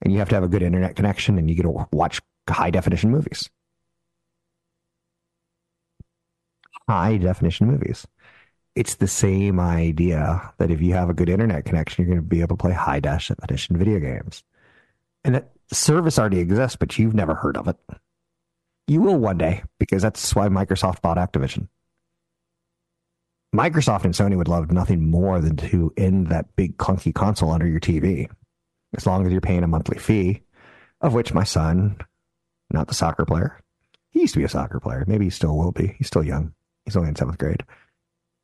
and 0.00 0.12
you 0.12 0.20
have 0.20 0.28
to 0.28 0.36
have 0.36 0.44
a 0.44 0.48
good 0.48 0.62
internet 0.62 0.94
connection, 0.94 1.36
and 1.36 1.50
you 1.50 1.56
get 1.56 1.64
to 1.64 1.86
watch 1.90 2.20
high 2.48 2.70
definition 2.70 3.10
movies. 3.10 3.50
High 6.88 7.16
definition 7.16 7.66
movies. 7.66 8.06
It's 8.76 8.94
the 8.94 9.08
same 9.08 9.58
idea 9.58 10.52
that 10.58 10.70
if 10.70 10.80
you 10.80 10.92
have 10.92 11.10
a 11.10 11.14
good 11.14 11.28
internet 11.28 11.64
connection, 11.64 12.04
you're 12.04 12.14
going 12.14 12.24
to 12.24 12.28
be 12.28 12.40
able 12.40 12.56
to 12.56 12.62
play 12.62 12.72
high 12.72 13.00
definition 13.00 13.76
video 13.76 13.98
games. 13.98 14.44
And 15.24 15.34
that 15.34 15.50
service 15.72 16.20
already 16.20 16.38
exists, 16.38 16.76
but 16.76 16.96
you've 17.00 17.14
never 17.14 17.34
heard 17.34 17.56
of 17.56 17.66
it. 17.66 17.76
You 18.86 19.00
will 19.00 19.18
one 19.18 19.38
day, 19.38 19.64
because 19.80 20.02
that's 20.02 20.36
why 20.36 20.46
Microsoft 20.46 21.02
bought 21.02 21.16
Activision. 21.16 21.66
Microsoft 23.54 24.04
and 24.04 24.14
Sony 24.14 24.36
would 24.36 24.48
love 24.48 24.72
nothing 24.72 25.08
more 25.08 25.40
than 25.40 25.56
to 25.56 25.92
end 25.96 26.26
that 26.26 26.56
big 26.56 26.76
clunky 26.76 27.14
console 27.14 27.52
under 27.52 27.68
your 27.68 27.78
TV, 27.78 28.28
as 28.96 29.06
long 29.06 29.24
as 29.24 29.30
you're 29.30 29.40
paying 29.40 29.62
a 29.62 29.68
monthly 29.68 29.96
fee, 29.96 30.42
of 31.00 31.14
which 31.14 31.32
my 31.32 31.44
son, 31.44 31.96
not 32.70 32.88
the 32.88 32.94
soccer 32.94 33.24
player, 33.24 33.60
he 34.10 34.22
used 34.22 34.34
to 34.34 34.40
be 34.40 34.44
a 34.44 34.48
soccer 34.48 34.80
player. 34.80 35.04
Maybe 35.06 35.26
he 35.26 35.30
still 35.30 35.56
will 35.56 35.70
be. 35.70 35.94
He's 35.98 36.08
still 36.08 36.24
young. 36.24 36.52
He's 36.84 36.96
only 36.96 37.10
in 37.10 37.16
seventh 37.16 37.38
grade. 37.38 37.62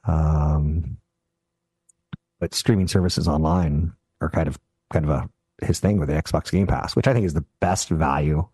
Um, 0.05 0.99
but 2.39 2.55
streaming 2.55 2.87
services 2.87 3.27
online 3.27 3.93
are 4.21 4.31
kind 4.31 4.47
of 4.47 4.59
kind 4.93 5.05
of 5.05 5.11
a 5.11 5.31
his 5.65 5.81
thing 5.81 5.99
with 5.99 6.09
the 6.09 6.15
Xbox 6.15 6.53
Game 6.53 6.69
Pass, 6.69 6.95
which 6.95 7.09
I 7.09 7.13
think 7.13 7.27
is 7.27 7.35
the 7.35 7.45
best 7.61 7.89
value 7.89 8.47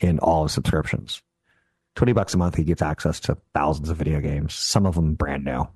in 0.00 0.18
all 0.18 0.44
of 0.44 0.50
subscriptions. 0.50 1.22
20 1.96 2.14
bucks 2.14 2.34
a 2.34 2.38
month, 2.38 2.56
he 2.56 2.64
gets 2.64 2.82
access 2.82 3.20
to 3.20 3.36
thousands 3.54 3.90
of 3.90 3.98
video 3.98 4.20
games, 4.20 4.54
some 4.54 4.86
of 4.86 4.94
them 4.94 5.14
brand 5.14 5.44
new, 5.44 5.68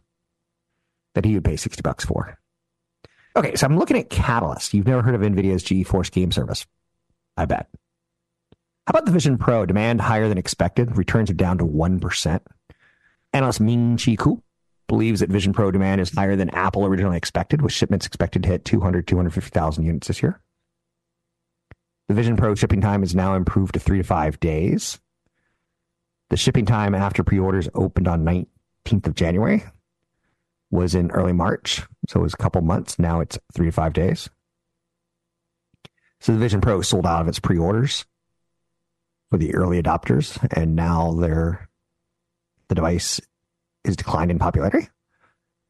that 1.17 1.25
he 1.25 1.35
would 1.35 1.45
pay 1.45 1.57
60 1.57 1.83
bucks 1.83 2.05
for. 2.05 2.39
Okay, 3.35 3.57
so 3.57 3.67
I'm 3.67 3.79
looking 3.79 3.99
at 3.99 4.11
Catalyst. 4.11 4.73
You've 4.73 4.87
never 4.87 5.03
heard 5.03 5.15
of 5.15 5.21
NVIDIA's 5.23 5.65
GeForce 5.65 6.11
game 6.11 6.31
service. 6.31 6.67
I 7.37 7.47
bet. 7.47 7.69
How 8.87 8.91
about 8.91 9.07
the 9.07 9.13
Vision 9.13 9.37
Pro? 9.37 9.67
Demand 9.67 10.01
higher 10.01 10.29
than 10.29 10.39
expected. 10.39 10.97
Returns 10.97 11.31
are 11.31 11.35
down 11.35 11.59
to 11.59 11.65
1%. 11.65 12.41
Analyst 13.33 13.61
Ming 13.61 13.97
Chi 13.97 14.15
Kuo 14.17 14.41
believes 14.87 15.21
that 15.21 15.31
Vision 15.31 15.53
Pro 15.53 15.71
demand 15.71 16.01
is 16.01 16.15
higher 16.15 16.37
than 16.37 16.51
Apple 16.51 16.87
originally 16.87 17.17
expected, 17.17 17.61
with 17.61 17.73
shipments 17.73 18.07
expected 18.07 18.43
to 18.43 18.49
hit 18.49 18.65
200, 18.65 19.07
250,000 19.07 19.85
units 19.85 20.07
this 20.07 20.23
year. 20.23 20.41
The 22.09 22.15
Vision 22.15 22.37
Pro 22.37 22.55
shipping 22.55 22.81
time 22.81 23.03
is 23.03 23.15
now 23.15 23.35
improved 23.35 23.75
to 23.75 23.81
three 23.81 23.99
to 23.99 24.05
five 24.05 24.39
days. 24.39 25.01
The 26.31 26.37
shipping 26.37 26.67
time 26.67 26.95
after 26.95 27.25
pre 27.25 27.39
orders 27.39 27.69
opened 27.75 28.07
on 28.07 28.25
19th 28.25 29.07
of 29.09 29.15
January 29.15 29.65
was 30.71 30.95
in 30.95 31.11
early 31.11 31.33
March. 31.33 31.83
So 32.09 32.21
it 32.21 32.23
was 32.23 32.35
a 32.35 32.39
couple 32.39 32.61
months. 32.63 32.99
Now 32.99 33.21
it's 33.21 33.39
three 33.55 33.67
to 33.67 33.73
five 33.73 33.93
days. 33.93 34.29
So 36.21 36.33
the 36.33 36.39
Vision 36.39 36.61
Pro 36.61 36.81
sold 36.83 37.07
out 37.07 37.21
of 37.21 37.29
its 37.29 37.39
pre 37.39 37.59
orders 37.59 38.05
for 39.31 39.39
the 39.39 39.55
early 39.55 39.83
adopters, 39.83 40.39
and 40.57 40.77
now 40.77 41.13
they're, 41.13 41.69
the 42.69 42.75
device 42.75 43.21
is 43.85 43.97
declined 43.97 44.31
in 44.31 44.39
popularity, 44.39 44.89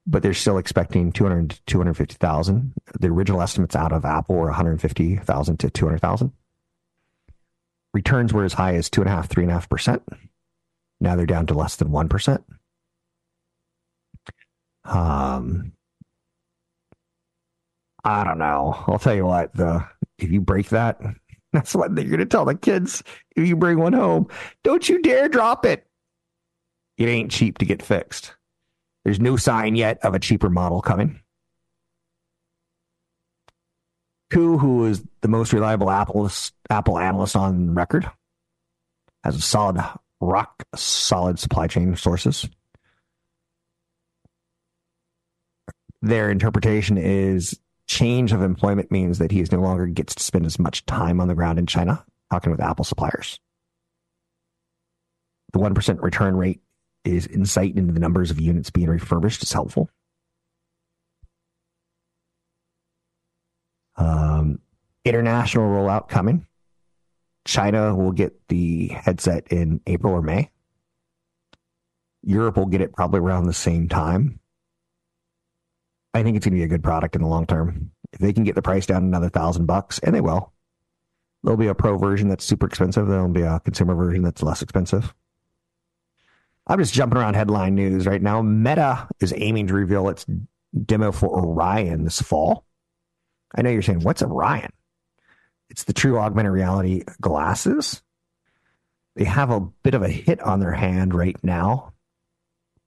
but 0.06 0.22
they're 0.22 0.34
still 0.34 0.58
expecting 0.58 1.12
200 1.12 1.50
to 1.50 1.60
250,000. 1.66 2.72
The 3.00 3.08
original 3.08 3.42
estimates 3.42 3.76
out 3.76 3.92
of 3.92 4.04
Apple 4.04 4.36
were 4.36 4.46
150,000 4.46 5.56
to 5.58 5.70
200,000. 5.70 6.32
Returns 7.92 8.32
were 8.32 8.44
as 8.44 8.52
high 8.52 8.74
as 8.74 8.90
two 8.90 9.00
and 9.00 9.08
a 9.08 9.12
half, 9.12 9.28
three 9.28 9.44
and 9.44 9.50
a 9.50 9.54
half 9.54 9.68
percent. 9.68 10.02
Now 11.00 11.16
they're 11.16 11.26
down 11.26 11.46
to 11.46 11.54
less 11.54 11.76
than 11.76 11.90
one 11.90 12.08
percent. 12.08 12.44
Um, 14.86 15.72
I 18.04 18.24
don't 18.24 18.38
know. 18.38 18.84
I'll 18.86 18.98
tell 18.98 19.14
you 19.14 19.26
what. 19.26 19.52
The 19.54 19.86
if 20.18 20.30
you 20.30 20.40
break 20.40 20.68
that, 20.70 21.00
that's 21.52 21.74
what 21.74 21.90
you're 21.96 22.04
going 22.04 22.18
to 22.20 22.26
tell 22.26 22.44
the 22.44 22.54
kids. 22.54 23.02
If 23.34 23.48
you 23.48 23.56
bring 23.56 23.78
one 23.78 23.92
home, 23.92 24.28
don't 24.62 24.88
you 24.88 25.02
dare 25.02 25.28
drop 25.28 25.66
it. 25.66 25.86
It 26.98 27.08
ain't 27.08 27.30
cheap 27.30 27.58
to 27.58 27.66
get 27.66 27.82
fixed. 27.82 28.34
There's 29.04 29.20
no 29.20 29.36
sign 29.36 29.76
yet 29.76 29.98
of 30.04 30.14
a 30.14 30.18
cheaper 30.18 30.50
model 30.50 30.80
coming. 30.80 31.20
Kuo, 34.32 34.58
who 34.58 34.86
is 34.86 35.04
the 35.20 35.28
most 35.28 35.52
reliable 35.52 35.90
Apple 35.90 36.28
Apple 36.70 36.98
analyst 36.98 37.36
on 37.36 37.74
record, 37.74 38.10
has 39.22 39.36
a 39.36 39.40
solid, 39.40 39.82
rock 40.20 40.64
solid 40.74 41.38
supply 41.38 41.66
chain 41.68 41.94
sources. 41.96 42.48
Their 46.06 46.30
interpretation 46.30 46.98
is 46.98 47.58
change 47.88 48.30
of 48.32 48.40
employment 48.40 48.92
means 48.92 49.18
that 49.18 49.32
he 49.32 49.44
no 49.50 49.58
longer 49.58 49.86
gets 49.86 50.14
to 50.14 50.22
spend 50.22 50.46
as 50.46 50.56
much 50.56 50.86
time 50.86 51.20
on 51.20 51.26
the 51.26 51.34
ground 51.34 51.58
in 51.58 51.66
China 51.66 52.04
talking 52.30 52.52
with 52.52 52.60
Apple 52.60 52.84
suppliers. 52.84 53.40
The 55.52 55.58
1% 55.58 56.00
return 56.00 56.36
rate 56.36 56.60
is 57.04 57.26
insight 57.26 57.76
into 57.76 57.92
the 57.92 57.98
numbers 57.98 58.30
of 58.30 58.40
units 58.40 58.70
being 58.70 58.88
refurbished 58.88 59.42
is 59.42 59.52
helpful. 59.52 59.90
Um, 63.96 64.60
international 65.04 65.68
rollout 65.68 66.08
coming. 66.08 66.46
China 67.44 67.96
will 67.96 68.12
get 68.12 68.46
the 68.46 68.88
headset 68.88 69.48
in 69.50 69.80
April 69.88 70.12
or 70.12 70.22
May. 70.22 70.52
Europe 72.22 72.58
will 72.58 72.66
get 72.66 72.80
it 72.80 72.92
probably 72.92 73.18
around 73.18 73.46
the 73.46 73.52
same 73.52 73.88
time. 73.88 74.38
I 76.16 76.22
think 76.22 76.36
it's 76.36 76.46
going 76.46 76.54
to 76.54 76.58
be 76.58 76.64
a 76.64 76.68
good 76.68 76.82
product 76.82 77.14
in 77.14 77.20
the 77.20 77.28
long 77.28 77.46
term. 77.46 77.90
If 78.12 78.20
they 78.20 78.32
can 78.32 78.44
get 78.44 78.54
the 78.54 78.62
price 78.62 78.86
down 78.86 79.04
another 79.04 79.28
thousand 79.28 79.66
bucks, 79.66 79.98
and 79.98 80.14
they 80.14 80.22
will, 80.22 80.52
there'll 81.42 81.58
be 81.58 81.66
a 81.66 81.74
pro 81.74 81.98
version 81.98 82.28
that's 82.28 82.44
super 82.44 82.66
expensive. 82.66 83.06
There'll 83.06 83.28
be 83.28 83.42
a 83.42 83.60
consumer 83.60 83.94
version 83.94 84.22
that's 84.22 84.42
less 84.42 84.62
expensive. 84.62 85.14
I'm 86.66 86.78
just 86.78 86.94
jumping 86.94 87.18
around 87.18 87.34
headline 87.34 87.74
news 87.74 88.06
right 88.06 88.22
now. 88.22 88.40
Meta 88.40 89.08
is 89.20 89.34
aiming 89.36 89.66
to 89.66 89.74
reveal 89.74 90.08
its 90.08 90.24
demo 90.84 91.12
for 91.12 91.28
Orion 91.28 92.04
this 92.04 92.22
fall. 92.22 92.64
I 93.54 93.60
know 93.60 93.70
you're 93.70 93.82
saying, 93.82 94.00
what's 94.00 94.22
Orion? 94.22 94.72
It's 95.68 95.84
the 95.84 95.92
true 95.92 96.18
augmented 96.18 96.52
reality 96.52 97.02
glasses. 97.20 98.02
They 99.16 99.24
have 99.24 99.50
a 99.50 99.60
bit 99.60 99.94
of 99.94 100.02
a 100.02 100.08
hit 100.08 100.40
on 100.40 100.60
their 100.60 100.72
hand 100.72 101.14
right 101.14 101.36
now, 101.42 101.92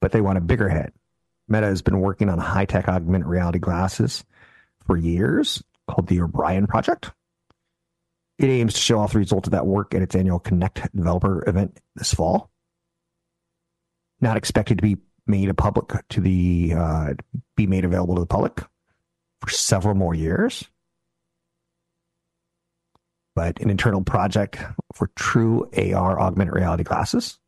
but 0.01 0.11
they 0.11 0.21
want 0.21 0.39
a 0.39 0.41
bigger 0.41 0.67
hit. 0.67 0.93
Meta 1.49 1.65
has 1.65 1.81
been 1.81 1.99
working 1.99 2.29
on 2.29 2.37
high 2.37 2.65
tech 2.65 2.87
augmented 2.87 3.27
reality 3.27 3.59
glasses 3.59 4.23
for 4.85 4.95
years 4.95 5.63
called 5.87 6.07
the 6.07 6.21
Orion 6.21 6.67
Project. 6.67 7.11
It 8.37 8.47
aims 8.47 8.73
to 8.75 8.79
show 8.79 8.99
off 8.99 9.13
the 9.13 9.19
results 9.19 9.47
of 9.47 9.51
that 9.51 9.65
work 9.65 9.93
at 9.93 10.01
its 10.01 10.15
annual 10.15 10.39
Connect 10.39 10.95
developer 10.95 11.47
event 11.47 11.79
this 11.95 12.13
fall. 12.13 12.49
Not 14.21 14.37
expected 14.37 14.77
to 14.77 14.81
be 14.81 14.97
made 15.25 15.49
a 15.49 15.53
public 15.53 15.91
to 16.09 16.21
the 16.21 16.73
uh, 16.75 17.13
be 17.55 17.67
made 17.67 17.85
available 17.85 18.15
to 18.15 18.21
the 18.21 18.27
public 18.27 18.61
for 19.41 19.49
several 19.49 19.95
more 19.95 20.13
years. 20.13 20.69
But 23.35 23.59
an 23.61 23.69
internal 23.69 24.03
project 24.03 24.59
for 24.93 25.09
true 25.15 25.69
AR 25.77 26.19
augmented 26.19 26.53
reality 26.53 26.83
glasses. 26.83 27.38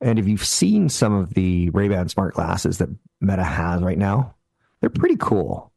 And 0.00 0.18
if 0.18 0.28
you've 0.28 0.44
seen 0.44 0.88
some 0.88 1.14
of 1.14 1.34
the 1.34 1.70
Ray-Ban 1.70 2.08
smart 2.08 2.34
glasses 2.34 2.78
that 2.78 2.90
Meta 3.20 3.44
has 3.44 3.82
right 3.82 3.98
now, 3.98 4.34
they're 4.80 4.90
pretty 4.90 5.16
cool. 5.16 5.72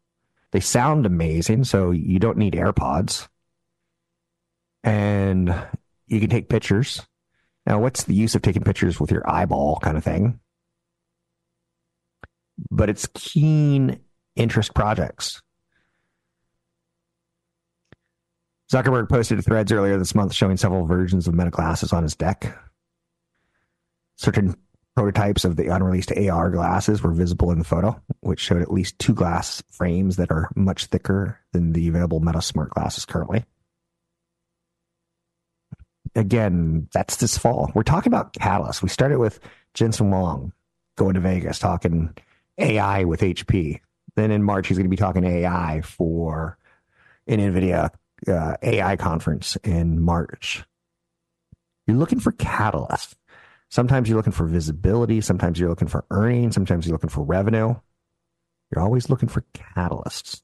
They 0.52 0.60
sound 0.60 1.06
amazing, 1.06 1.64
so 1.64 1.92
you 1.92 2.20
don't 2.20 2.38
need 2.38 2.54
AirPods. 2.54 3.28
And 4.84 5.54
you 6.08 6.20
can 6.20 6.30
take 6.30 6.50
pictures. 6.50 7.06
Now, 7.66 7.80
what's 7.80 8.04
the 8.04 8.16
use 8.16 8.36
of 8.36 8.42
taking 8.42 8.64
pictures 8.64 9.00
with 9.00 9.12
your 9.12 9.30
eyeball 9.30 9.80
kind 9.82 9.96
of 9.96 10.04
thing? 10.04 10.40
But 12.70 12.90
it's 12.90 13.08
keen 13.14 14.00
interest 14.36 14.74
projects. 14.74 15.42
Zuckerberg 18.72 19.10
posted 19.10 19.44
threads 19.44 19.72
earlier 19.72 19.98
this 19.98 20.14
month 20.14 20.34
showing 20.34 20.58
several 20.58 20.86
versions 20.86 21.28
of 21.28 21.34
Meta 21.34 21.50
glasses 21.50 21.94
on 21.94 22.04
his 22.04 22.16
deck. 22.16 22.58
Certain 24.20 24.54
prototypes 24.98 25.46
of 25.46 25.56
the 25.56 25.74
unreleased 25.74 26.12
AR 26.12 26.50
glasses 26.50 27.02
were 27.02 27.14
visible 27.14 27.52
in 27.52 27.58
the 27.58 27.64
photo, 27.64 27.98
which 28.20 28.42
showed 28.42 28.62
at 28.62 28.70
least 28.70 29.00
two 29.00 29.14
glass 29.14 29.64
frames 29.72 30.18
that 30.18 30.30
are 30.30 30.50
much 30.58 30.88
thicker 30.88 31.40
than 31.54 31.72
the 31.72 31.88
available 31.88 32.20
Meta 32.20 32.42
Smart 32.42 32.70
glasses 32.72 33.06
currently. 33.06 33.46
Again, 36.16 36.90
that's 36.94 37.16
this 37.16 37.38
fall. 37.38 37.72
We're 37.74 37.84
talking 37.84 38.12
about 38.12 38.34
Catalyst. 38.34 38.84
We 38.84 38.90
started 38.90 39.20
with 39.20 39.40
Jensen 39.74 40.10
Huang 40.10 40.52
going 40.98 41.14
to 41.14 41.22
Vegas 41.22 41.58
talking 41.58 42.14
AI 42.58 43.06
with 43.06 43.22
HP. 43.22 43.80
Then 44.18 44.32
in 44.32 44.44
March, 44.44 44.68
he's 44.68 44.78
going 44.78 44.84
to 44.84 44.90
be 44.90 44.98
talking 44.98 45.24
AI 45.24 45.80
for 45.80 46.58
an 47.26 47.40
NVIDIA 47.40 47.90
uh, 48.28 48.58
AI 48.62 48.98
conference 48.98 49.56
in 49.64 50.02
March. 50.02 50.66
You're 51.88 51.96
looking 51.96 52.20
for 52.20 52.34
catalyst. 52.34 53.16
Sometimes 53.70 54.10
you're 54.10 54.18
looking 54.18 54.34
for 54.34 54.46
visibility. 54.46 55.22
Sometimes 55.22 55.60
you're 55.60 55.70
looking 55.70 55.88
for 55.88 56.06
earnings. 56.10 56.56
Sometimes 56.56 56.86
you're 56.86 56.94
looking 56.94 57.10
for 57.10 57.24
revenue. 57.24 57.76
You're 58.72 58.84
always 58.84 59.10
looking 59.10 59.30
for 59.30 59.46
catalysts. 59.54 60.42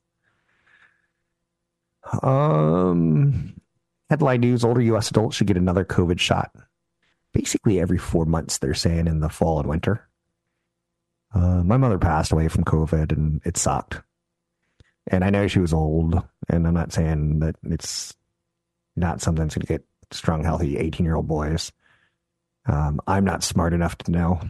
Um, 2.22 3.60
headline 4.10 4.42
news 4.42 4.64
older 4.64 4.82
U.S. 4.82 5.10
adults 5.10 5.36
should 5.36 5.48
get 5.48 5.58
another 5.58 5.86
COVID 5.86 6.20
shot. 6.20 6.52
Basically, 7.34 7.80
every 7.80 7.98
four 7.98 8.26
months, 8.26 8.60
they're 8.60 8.74
saying 8.74 9.08
in 9.08 9.20
the 9.20 9.30
fall 9.30 9.60
and 9.60 9.68
winter. 9.68 10.08
Uh, 11.34 11.64
my 11.64 11.78
mother 11.78 11.98
passed 11.98 12.32
away 12.32 12.48
from 12.48 12.64
COVID 12.64 13.12
and 13.12 13.42
it 13.44 13.58
sucked. 13.58 14.02
And 15.08 15.24
I 15.24 15.30
know 15.30 15.48
she 15.48 15.60
was 15.60 15.74
old, 15.74 16.16
and 16.50 16.66
I'm 16.66 16.74
not 16.74 16.94
saying 16.94 17.40
that 17.40 17.56
it's 17.64 18.16
not 18.96 19.22
something 19.22 19.44
that's 19.44 19.56
going 19.56 19.66
to 19.68 19.74
get 19.74 19.86
strong, 20.12 20.44
healthy 20.44 20.78
18 20.78 21.06
year 21.06 21.16
old 21.16 21.28
boys. 21.28 21.72
Um, 22.66 23.00
I'm 23.06 23.26
not 23.26 23.44
smart 23.44 23.74
enough 23.74 23.98
to 24.00 24.12
know. 24.12 24.42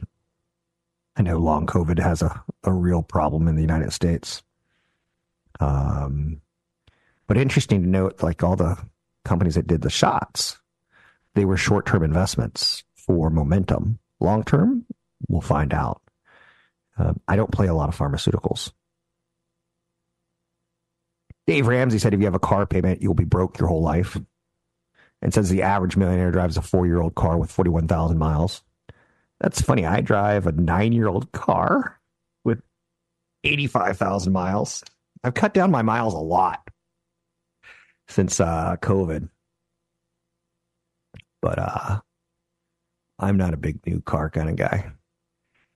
I 1.16 1.22
know 1.22 1.38
long 1.38 1.66
COVID 1.66 2.00
has 2.00 2.22
a, 2.22 2.44
a 2.64 2.74
real 2.74 3.02
problem 3.02 3.48
in 3.48 3.56
the 3.56 3.62
United 3.62 3.94
States. 3.94 4.44
Um, 5.60 6.42
but 7.28 7.38
interesting 7.38 7.82
to 7.82 7.90
note, 7.90 8.22
like 8.22 8.44
all 8.44 8.56
the 8.56 8.78
companies 9.24 9.56
that 9.56 9.68
did 9.68 9.82
the 9.82 9.90
shots, 9.90 10.60
they 11.34 11.46
were 11.46 11.58
short 11.58 11.86
term 11.86 12.04
investments 12.04 12.84
for 12.96 13.30
momentum. 13.30 14.00
Long 14.20 14.44
term, 14.44 14.86
we'll 15.28 15.42
find 15.42 15.74
out. 15.74 16.02
Um, 16.98 17.20
I 17.28 17.36
don't 17.36 17.52
play 17.52 17.68
a 17.68 17.74
lot 17.74 17.90
of 17.90 17.98
pharmaceuticals. 17.98 18.72
Dave 21.48 21.68
Ramsey 21.68 22.00
said 22.00 22.14
if 22.14 22.20
you 22.20 22.26
have 22.26 22.36
a 22.36 22.40
car 22.40 22.66
payment, 22.66 23.02
you'll 23.02 23.14
be 23.14 23.26
broke 23.26 23.60
your 23.60 23.68
whole 23.68 23.84
life. 23.84 24.18
And 25.26 25.34
says 25.34 25.50
the 25.50 25.64
average 25.64 25.98
millionaire 25.98 26.30
drives 26.30 26.56
a 26.56 26.62
four 26.62 26.86
year 26.86 27.02
old 27.02 27.16
car 27.16 27.36
with 27.40 27.50
41,000 27.50 28.20
miles. 28.20 28.62
That's 29.40 29.60
funny. 29.60 29.84
I 29.84 30.02
drive 30.02 30.46
a 30.46 30.52
nine 30.52 30.92
year 30.92 31.08
old 31.08 31.32
car 31.32 32.00
with 32.44 32.62
85,000 33.44 34.32
miles. 34.32 34.84
I've 35.24 35.34
cut 35.34 35.56
down 35.56 35.72
my 35.72 35.82
miles 35.82 36.14
a 36.14 36.20
lot 36.20 36.70
since 38.08 38.40
uh, 38.40 38.76
COVID. 38.84 39.28
But 41.42 41.58
uh, 41.58 42.02
I'm 43.18 43.38
not 43.38 43.56
a 43.56 43.58
big 43.58 43.84
new 43.88 44.02
car 44.02 44.30
kind 44.30 44.48
of 44.52 44.58
guy. 44.58 44.92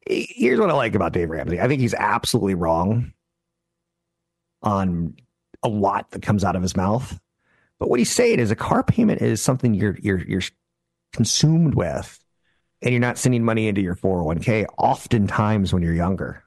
Here's 0.06 0.60
what 0.60 0.70
I 0.70 0.74
like 0.74 0.94
about 0.94 1.14
Dave 1.14 1.32
Ramsey. 1.32 1.60
I 1.60 1.68
think 1.68 1.82
he's 1.82 1.96
absolutely 1.96 2.54
wrong 2.54 3.14
on 4.62 5.16
a 5.64 5.70
lot 5.70 6.12
that 6.12 6.22
comes 6.22 6.44
out 6.44 6.56
of 6.56 6.62
his 6.62 6.78
mouth. 6.78 7.20
But 7.80 7.90
what 7.90 8.00
he's 8.00 8.12
saying 8.12 8.40
is 8.40 8.52
a 8.52 8.56
car 8.56 8.84
payment 8.84 9.22
is 9.22 9.42
something 9.42 9.74
you're 9.74 9.98
you're 10.02 10.20
you're 10.20 10.42
consumed 11.14 11.76
with, 11.76 12.24
and 12.82 12.92
you're 12.92 13.00
not 13.00 13.18
sending 13.18 13.44
money 13.44 13.68
into 13.68 13.82
your 13.82 13.96
401k. 13.96 14.66
Oftentimes 14.78 15.74
when 15.74 15.82
you're 15.82 15.94
younger, 15.94 16.44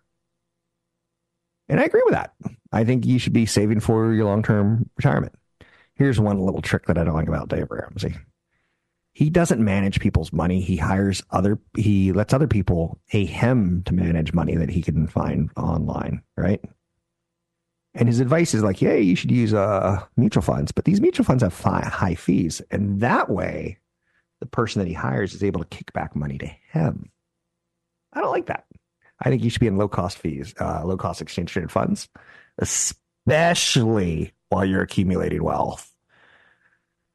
and 1.68 1.80
I 1.80 1.84
agree 1.84 2.02
with 2.04 2.14
that. 2.14 2.34
I 2.70 2.84
think 2.84 3.06
you 3.06 3.18
should 3.18 3.32
be 3.32 3.46
saving 3.46 3.80
for 3.80 4.12
your 4.12 4.26
long 4.26 4.42
term 4.42 4.90
retirement. 4.96 5.34
Here's 5.94 6.20
one 6.20 6.38
little 6.38 6.62
trick 6.62 6.86
that 6.86 6.98
I 6.98 7.04
don't 7.04 7.14
like 7.14 7.28
about 7.28 7.48
Dave 7.48 7.70
Ramsey. 7.70 8.16
He 9.14 9.28
doesn't 9.28 9.62
manage 9.62 10.00
people's 10.00 10.32
money. 10.32 10.60
He 10.62 10.76
hires 10.76 11.22
other. 11.30 11.58
He 11.76 12.12
lets 12.12 12.32
other 12.34 12.48
people 12.48 12.98
pay 13.08 13.24
him 13.24 13.82
to 13.84 13.94
manage 13.94 14.32
money 14.32 14.56
that 14.56 14.70
he 14.70 14.82
can 14.82 15.06
find 15.06 15.50
online. 15.56 16.22
Right 16.36 16.62
and 17.94 18.08
his 18.08 18.20
advice 18.20 18.54
is 18.54 18.62
like, 18.62 18.80
yeah, 18.80 18.94
you 18.94 19.14
should 19.16 19.30
use 19.30 19.52
uh, 19.52 20.02
mutual 20.16 20.42
funds, 20.42 20.72
but 20.72 20.84
these 20.84 21.00
mutual 21.00 21.24
funds 21.24 21.42
have 21.42 21.58
high 21.60 22.14
fees. 22.14 22.62
And 22.70 23.00
that 23.00 23.28
way, 23.28 23.78
the 24.40 24.46
person 24.46 24.80
that 24.80 24.88
he 24.88 24.94
hires 24.94 25.34
is 25.34 25.44
able 25.44 25.60
to 25.60 25.66
kick 25.66 25.92
back 25.92 26.16
money 26.16 26.38
to 26.38 26.46
him. 26.46 27.10
I 28.12 28.20
don't 28.20 28.30
like 28.30 28.46
that. 28.46 28.64
I 29.20 29.28
think 29.28 29.44
you 29.44 29.50
should 29.50 29.60
be 29.60 29.66
in 29.66 29.76
low 29.76 29.88
cost 29.88 30.18
fees, 30.18 30.54
uh, 30.58 30.84
low 30.84 30.96
cost 30.96 31.20
exchange 31.20 31.52
traded 31.52 31.70
funds, 31.70 32.08
especially 32.58 34.32
while 34.48 34.64
you're 34.64 34.82
accumulating 34.82 35.42
wealth. 35.42 35.92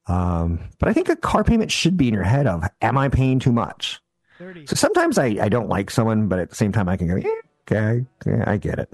Um, 0.08 0.60
but 0.80 0.88
I 0.88 0.94
think 0.94 1.10
a 1.10 1.16
car 1.16 1.44
payment 1.44 1.72
should 1.72 1.98
be 1.98 2.08
in 2.08 2.14
your 2.14 2.24
head 2.24 2.48
of, 2.48 2.64
am 2.82 2.98
I 2.98 3.10
paying 3.10 3.40
too 3.40 3.52
much? 3.52 4.00
30. 4.38 4.68
So 4.68 4.76
sometimes 4.76 5.18
I, 5.18 5.26
I 5.42 5.50
don't 5.50 5.68
like 5.68 5.90
someone, 5.90 6.28
but 6.28 6.40
at 6.40 6.50
the 6.50 6.56
same 6.56 6.72
time 6.72 6.88
I 6.88 6.96
can 6.96 7.08
go, 7.08 7.16
yeah, 7.16 7.30
okay, 7.70 8.06
yeah, 8.26 8.44
I 8.48 8.58
get 8.58 8.80
it. 8.80 8.94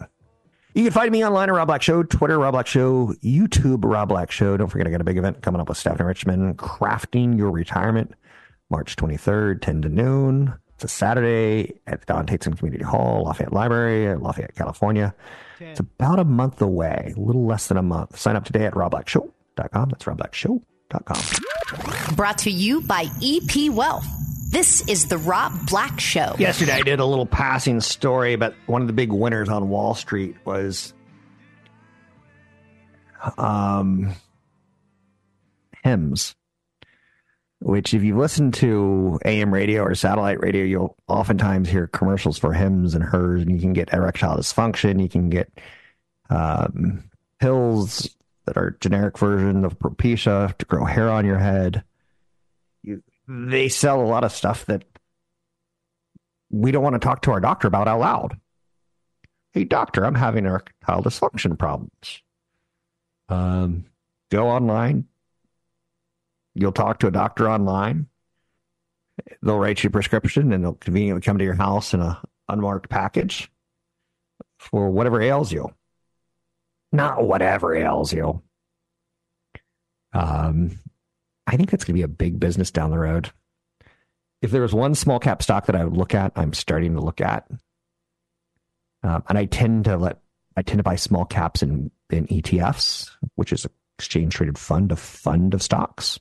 You 0.74 0.84
can 0.84 0.92
find 0.92 1.12
me 1.12 1.24
online 1.24 1.50
at 1.50 1.56
Rob 1.56 1.68
Black 1.68 1.84
Show, 1.84 2.02
Twitter, 2.02 2.40
Rob 2.40 2.54
Black 2.54 2.66
Show, 2.66 3.14
YouTube, 3.24 3.84
Rob 3.84 4.10
Black 4.10 4.32
Show. 4.32 4.58
Don't 4.58 4.70
forget, 4.70 4.88
I 4.88 4.90
got 4.90 5.02
a 5.02 5.04
big 5.04 5.18
event 5.18 5.44
coming 5.44 5.62
up 5.62 5.70
with 5.70 5.78
Stephanie 5.78 6.08
Richman, 6.08 6.56
Crafting 6.56 7.38
Your 7.38 7.52
Retirement, 7.52 8.14
March 8.72 8.96
23rd, 8.96 9.62
10 9.62 9.84
to 9.84 9.90
noon. 9.90 10.56
It's 10.74 10.84
a 10.84 10.88
Saturday 10.88 11.80
at 11.86 12.00
the 12.00 12.06
Don 12.08 12.26
Tatzin 12.26 12.58
Community 12.58 12.84
Hall, 12.84 13.26
Lafayette 13.26 13.54
Library, 13.54 14.16
Lafayette, 14.16 14.56
California. 14.56 15.14
10. 15.60 15.68
It's 15.68 15.80
about 15.80 16.18
a 16.18 16.26
month 16.26 16.60
away, 16.60 17.14
a 17.16 17.20
little 17.20 17.46
less 17.46 17.68
than 17.68 17.78
a 17.78 17.84
month. 17.84 18.18
Sign 18.18 18.36
up 18.36 18.46
today 18.46 18.66
at 18.66 18.74
robblackshow.com. 18.74 19.90
That's 19.90 20.06
robblackshow.com. 20.06 22.16
Brought 22.16 22.40
to 22.40 22.50
you 22.50 22.82
by 22.82 23.06
EP 23.22 23.72
Wealth. 23.72 24.08
This 24.54 24.88
is 24.88 25.08
the 25.08 25.18
Rob 25.18 25.52
Black 25.68 26.00
Show. 26.00 26.36
Yesterday, 26.38 26.74
I 26.74 26.82
did 26.82 27.00
a 27.00 27.06
little 27.06 27.26
passing 27.26 27.82
story, 27.82 28.36
but 28.36 28.54
one 28.68 28.82
of 28.82 28.88
the 28.88 28.94
big 28.94 29.12
winners 29.12 29.50
on 29.50 29.68
Wall 29.68 29.96
Street 29.96 30.36
was 30.46 30.94
um, 33.36 34.14
which, 37.62 37.96
if 37.96 38.04
you 38.04 38.16
listen 38.16 38.52
to 38.52 39.20
AM 39.26 39.52
radio 39.52 39.82
or 39.82 39.96
satellite 39.96 40.40
radio, 40.40 40.64
you'll 40.64 40.96
oftentimes 41.08 41.68
hear 41.68 41.88
commercials 41.88 42.38
for 42.38 42.54
Hims 42.54 42.94
and 42.94 43.04
hers, 43.04 43.42
and 43.42 43.52
you 43.52 43.60
can 43.60 43.74
get 43.74 43.92
erectile 43.92 44.38
dysfunction. 44.38 45.02
You 45.02 45.10
can 45.10 45.32
get 45.32 45.52
um, 46.30 47.10
pills 47.40 48.16
that 48.46 48.56
are 48.56 48.78
generic 48.82 49.18
version 49.18 49.66
of 49.66 49.80
Propecia 49.80 50.56
to 50.60 50.66
grow 50.66 50.86
hair 50.86 51.10
on 51.10 51.26
your 51.26 51.40
head 51.40 51.84
they 53.28 53.70
sell 53.70 54.02
a 54.02 54.06
lot 54.06 54.24
of 54.24 54.32
stuff 54.32 54.66
that 54.66 54.84
we 56.50 56.72
don't 56.72 56.84
want 56.84 56.94
to 56.94 57.00
talk 57.00 57.22
to 57.24 57.32
our 57.32 57.40
doctor 57.40 57.68
about 57.68 57.88
out 57.88 58.00
loud. 58.00 58.40
Hey, 59.52 59.64
doctor, 59.64 60.06
I'm 60.06 60.16
having 60.16 60.46
erectile 60.46 61.04
dysfunction 61.04 61.58
problems. 61.58 62.22
Um, 63.30 63.86
go 64.30 64.48
online. 64.48 65.06
You'll 66.56 66.72
talk 66.72 67.00
to 67.00 67.08
a 67.08 67.12
doctor 67.12 67.50
online. 67.50 68.08
They'll 69.42 69.60
write 69.60 69.84
you 69.84 69.88
a 69.88 69.92
prescription 69.92 70.52
and 70.54 70.64
they'll 70.64 70.74
conveniently 70.74 71.22
come 71.22 71.38
to 71.38 71.44
your 71.44 71.54
house 71.54 71.94
in 71.94 72.02
a 72.02 72.22
unmarked 72.50 72.90
package 72.90 73.52
for 74.58 74.90
whatever 74.90 75.22
ails 75.22 75.52
you. 75.52 75.74
Not 76.92 77.24
whatever 77.24 77.76
ails 77.76 78.14
you. 78.14 78.42
Um, 80.14 80.80
I 81.48 81.58
think 81.58 81.70
that's 81.70 81.84
going 81.84 81.94
to 81.94 82.00
be 82.00 82.04
a 82.04 82.08
big 82.08 82.40
business 82.40 82.72
down 82.72 82.92
the 82.92 83.00
road. 83.00 83.32
If 84.42 84.52
there 84.52 84.62
was 84.62 84.74
one 84.74 84.96
small 84.96 85.20
cap 85.20 85.42
stock 85.42 85.68
that 85.68 85.76
I 85.76 85.84
would 85.84 85.98
look 85.98 86.14
at, 86.14 86.34
I'm 86.36 86.54
starting 86.54 86.96
to 86.96 87.02
look 87.02 87.22
at. 87.22 87.50
Um, 89.04 89.24
and 89.28 89.38
I 89.38 89.46
tend 89.46 89.86
to 89.86 89.98
let 89.98 90.20
I 90.56 90.62
tend 90.62 90.80
to 90.80 90.84
buy 90.84 90.96
small 90.96 91.26
caps 91.26 91.64
in, 91.64 91.92
in 92.10 92.28
ETFs, 92.28 93.10
which 93.36 93.52
is 93.52 93.66
an 93.66 93.72
exchange 93.98 94.34
traded 94.36 94.58
fund, 94.58 94.92
a 94.92 94.96
fund 94.96 95.54
of 95.54 95.64
stocks. 95.64 96.20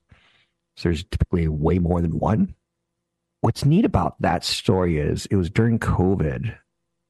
So 0.77 0.89
there's 0.89 1.05
typically 1.05 1.49
way 1.49 1.79
more 1.79 2.01
than 2.01 2.19
one. 2.19 2.55
What's 3.43 3.65
neat 3.65 3.85
about 3.85 4.21
that 4.23 4.45
story 4.45 4.99
is 4.99 5.27
it 5.27 5.37
was 5.37 5.51
during 5.51 5.79
COVID 5.79 6.57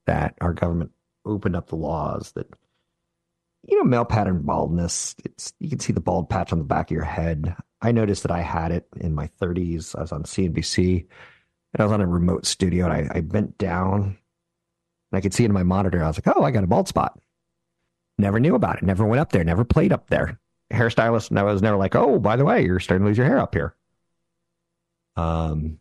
that 0.07 0.35
our 0.41 0.53
government 0.53 0.91
opened 1.25 1.55
up 1.55 1.69
the 1.69 1.77
laws 1.77 2.33
that 2.33 2.49
you 3.69 3.79
know 3.79 3.85
male 3.85 4.05
pattern 4.05 4.43
baldness. 4.43 5.15
It's 5.25 5.53
you 5.59 5.69
can 5.69 5.79
see 5.79 5.93
the 5.93 6.01
bald 6.01 6.29
patch 6.29 6.53
on 6.53 6.59
the 6.59 6.65
back 6.65 6.91
of 6.91 6.95
your 6.95 7.05
head. 7.05 7.55
I 7.81 7.93
noticed 7.93 8.23
that 8.23 8.33
I 8.33 8.41
had 8.41 8.73
it 8.73 8.87
in 9.01 9.15
my 9.15 9.29
30s. 9.41 9.97
I 9.97 10.03
was 10.03 10.13
on 10.13 10.23
CNBC 10.23 11.01
and 11.75 11.81
I 11.81 11.83
was 11.83 11.93
on 11.93 12.01
a 12.01 12.07
remote 12.07 12.47
studio 12.47 12.85
and 12.89 12.93
I, 12.93 13.19
I 13.19 13.21
bent 13.21 13.59
down 13.59 14.03
and 14.03 14.17
I 15.19 15.21
could 15.21 15.35
see 15.35 15.45
it 15.45 15.47
in 15.47 15.53
my 15.53 15.63
monitor. 15.65 16.03
I 16.03 16.07
was 16.07 16.17
like, 16.17 16.37
oh, 16.37 16.45
I 16.45 16.51
got 16.51 16.65
a 16.65 16.69
bald 16.69 16.89
spot. 16.89 17.19
Never 18.19 18.39
knew 18.39 18.55
about 18.55 18.77
it. 18.77 18.83
Never 18.85 19.05
went 19.05 19.21
up 19.21 19.33
there. 19.33 19.43
Never 19.45 19.65
played 19.65 19.93
up 19.93 20.09
there. 20.09 20.39
Hairstylist, 20.73 21.31
and 21.31 21.39
I 21.39 21.43
was 21.43 21.61
never 21.61 21.77
like, 21.77 21.95
oh, 21.95 22.19
by 22.19 22.37
the 22.37 22.45
way, 22.45 22.65
you're 22.65 22.81
starting 22.81 23.05
to 23.05 23.09
lose 23.09 23.19
your 23.19 23.27
hair 23.27 23.39
up 23.39 23.55
here. 23.55 23.75
Um, 25.17 25.79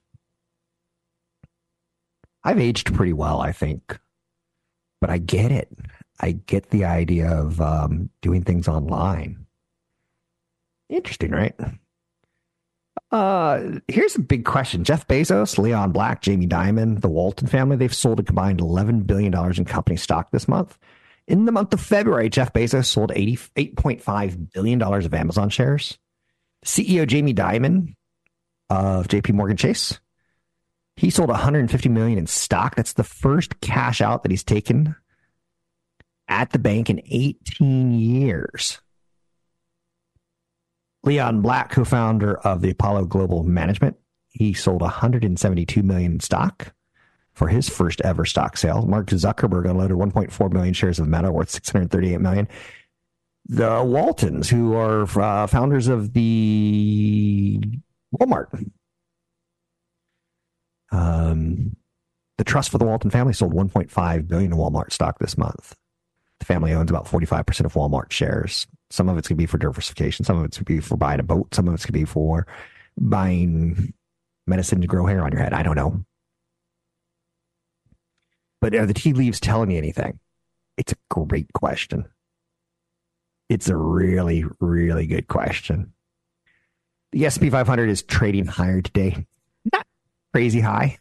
I've 2.44 2.60
aged 2.60 2.94
pretty 2.94 3.13
well, 3.13 3.39
I 3.41 3.52
think, 3.52 3.98
but 5.00 5.10
I 5.10 5.17
get 5.17 5.52
it. 5.52 5.70
I 6.21 6.34
get 6.34 6.69
the 6.69 6.86
idea 6.86 7.29
of 7.29 7.60
um, 7.60 8.10
doing 8.21 8.43
things 8.43 8.67
online. 8.67 9.45
Interesting, 10.89 11.31
right? 11.31 11.55
Uh, 13.12 13.79
here's 13.88 14.15
a 14.15 14.21
big 14.21 14.45
question. 14.45 14.84
Jeff 14.84 15.07
Bezos, 15.07 15.57
Leon 15.57 15.91
Black, 15.91 16.21
Jamie 16.21 16.47
Dimon, 16.47 17.01
the 17.01 17.10
Walton 17.10 17.47
family, 17.47 17.75
they've 17.75 17.93
sold 17.93 18.19
a 18.19 18.23
combined 18.23 18.60
$11 18.60 19.07
billion 19.07 19.34
in 19.57 19.65
company 19.65 19.97
stock 19.97 20.31
this 20.31 20.47
month. 20.47 20.77
In 21.27 21.45
the 21.45 21.51
month 21.51 21.73
of 21.73 21.81
February, 21.81 22.29
Jeff 22.29 22.53
Bezos 22.53 22.86
sold 22.86 23.12
$88.5 23.12 24.53
billion 24.53 24.81
of 24.81 25.13
Amazon 25.13 25.49
shares. 25.49 25.97
CEO 26.65 27.07
Jamie 27.07 27.34
Dimon 27.34 27.95
of 28.69 29.07
JP 29.07 29.34
Morgan 29.34 29.57
Chase, 29.57 29.99
he 30.95 31.10
sold 31.10 31.29
150 31.29 31.89
million 31.89 32.19
in 32.19 32.27
stock. 32.27 32.75
That's 32.75 32.93
the 32.93 33.03
first 33.03 33.60
cash 33.62 34.01
out 34.01 34.23
that 34.23 34.31
he's 34.31 34.43
taken 34.43 34.95
at 36.32 36.52
the 36.52 36.60
bank 36.60 36.89
in 36.89 37.02
18 37.06 37.91
years. 37.91 38.80
Leon 41.04 41.41
Black, 41.41 41.72
co-founder 41.72 42.38
of 42.39 42.62
the 42.62 42.70
Apollo 42.70 43.06
Global 43.06 43.44
Management, 43.44 43.98
he 44.30 44.54
sold 44.54 44.82
172 44.82 45.84
million 45.84 46.20
stock 46.20 46.74
for 47.34 47.48
his 47.48 47.67
first 47.67 48.02
ever 48.02 48.26
stock 48.26 48.56
sale. 48.56 48.86
Mark 48.86 49.08
Zuckerberg 49.08 49.70
unloaded 49.70 49.98
1.4 49.98 50.54
million 50.54 50.74
shares 50.74 51.00
of 51.00 51.08
Meta 51.08 51.32
worth 51.32 51.50
638 51.50 52.22
million. 52.22 52.48
The 53.48 53.84
Waltons, 53.84 54.50
who 54.50 54.76
are 54.76 55.04
uh, 55.20 55.48
founders 55.48 55.88
of 55.88 56.13
the 56.13 57.60
Walmart, 58.15 58.70
um, 60.91 61.76
the 62.38 62.44
trust 62.44 62.70
for 62.70 62.78
the 62.78 62.86
Walton 62.86 63.10
family 63.10 63.34
sold 63.34 63.54
1.5 63.54 64.28
billion 64.28 64.52
in 64.54 64.58
Walmart 64.58 64.94
stock 64.94 65.20
this 65.20 65.38
month. 65.38 65.76
The 66.41 66.45
family 66.45 66.73
owns 66.73 66.89
about 66.89 67.06
45% 67.06 67.65
of 67.65 67.73
Walmart 67.73 68.12
shares. 68.12 68.65
Some 68.89 69.08
of 69.08 69.17
it's 69.19 69.27
going 69.27 69.38
to 69.38 69.43
be 69.43 69.45
for 69.45 69.60
diversification. 69.60 70.25
Some 70.25 70.39
of 70.39 70.45
it's 70.45 70.58
going 70.58 70.65
to 70.65 70.73
be 70.73 70.80
for 70.80 70.97
buying 70.97 71.19
a 71.19 71.23
boat. 71.23 71.54
Some 71.54 71.67
of 71.67 71.75
it's 71.75 71.86
going 71.86 71.93
to 71.93 71.99
be 71.99 72.06
for 72.06 72.47
buying 72.97 73.93
medicine 74.47 74.82
to 74.82 74.88
grow 74.88 75.06
hair 75.06 75.23
on 75.23 75.32
your 75.32 75.39
head. 75.39 75.54
I 75.54 75.62
don't 75.62 75.75
know. 75.75 76.04
But 78.60 78.73
are 78.73 78.88
the 78.88 78.93
tea 78.95 79.13
leaves 79.13 79.39
telling 79.39 79.69
me 79.69 79.77
anything? 79.77 80.19
It's 80.77 80.93
a 80.93 80.97
great 81.12 81.54
question. 81.54 82.06
It's 83.47 83.69
a 83.69 83.77
really, 83.77 84.43
really 84.60 85.06
good 85.06 85.27
question. 85.27 85.93
The 87.12 87.30
SP 87.30 87.54
500 87.54 87.88
is 87.88 88.01
trading 88.01 88.47
higher 88.47 88.82
today. 88.82 89.27
Not 89.71 89.86
crazy 90.34 90.62
high, 90.62 90.97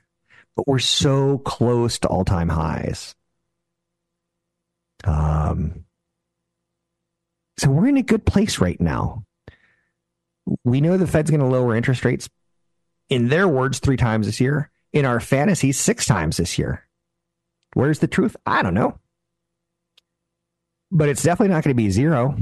but 0.54 0.68
we're 0.68 0.80
so 0.80 1.38
close 1.38 1.98
to 2.00 2.08
all 2.08 2.26
time 2.26 2.50
highs. 2.50 3.14
Um, 5.04 5.84
so 7.58 7.70
we're 7.70 7.88
in 7.88 7.96
a 7.96 8.02
good 8.02 8.24
place 8.24 8.58
right 8.58 8.80
now. 8.80 9.24
We 10.64 10.80
know 10.80 10.96
the 10.96 11.06
Fed's 11.06 11.30
going 11.30 11.40
to 11.40 11.46
lower 11.46 11.76
interest 11.76 12.04
rates, 12.04 12.28
in 13.10 13.28
their 13.28 13.46
words, 13.46 13.80
three 13.80 13.96
times 13.96 14.26
this 14.26 14.40
year. 14.40 14.70
In 14.92 15.04
our 15.04 15.20
fantasy, 15.20 15.72
six 15.72 16.06
times 16.06 16.38
this 16.38 16.58
year. 16.58 16.86
Where's 17.74 17.98
the 18.00 18.08
truth? 18.08 18.36
I 18.46 18.62
don't 18.62 18.74
know. 18.74 18.98
But 20.90 21.08
it's 21.08 21.22
definitely 21.22 21.54
not 21.54 21.62
going 21.62 21.76
to 21.76 21.82
be 21.82 21.90
zero. 21.90 22.36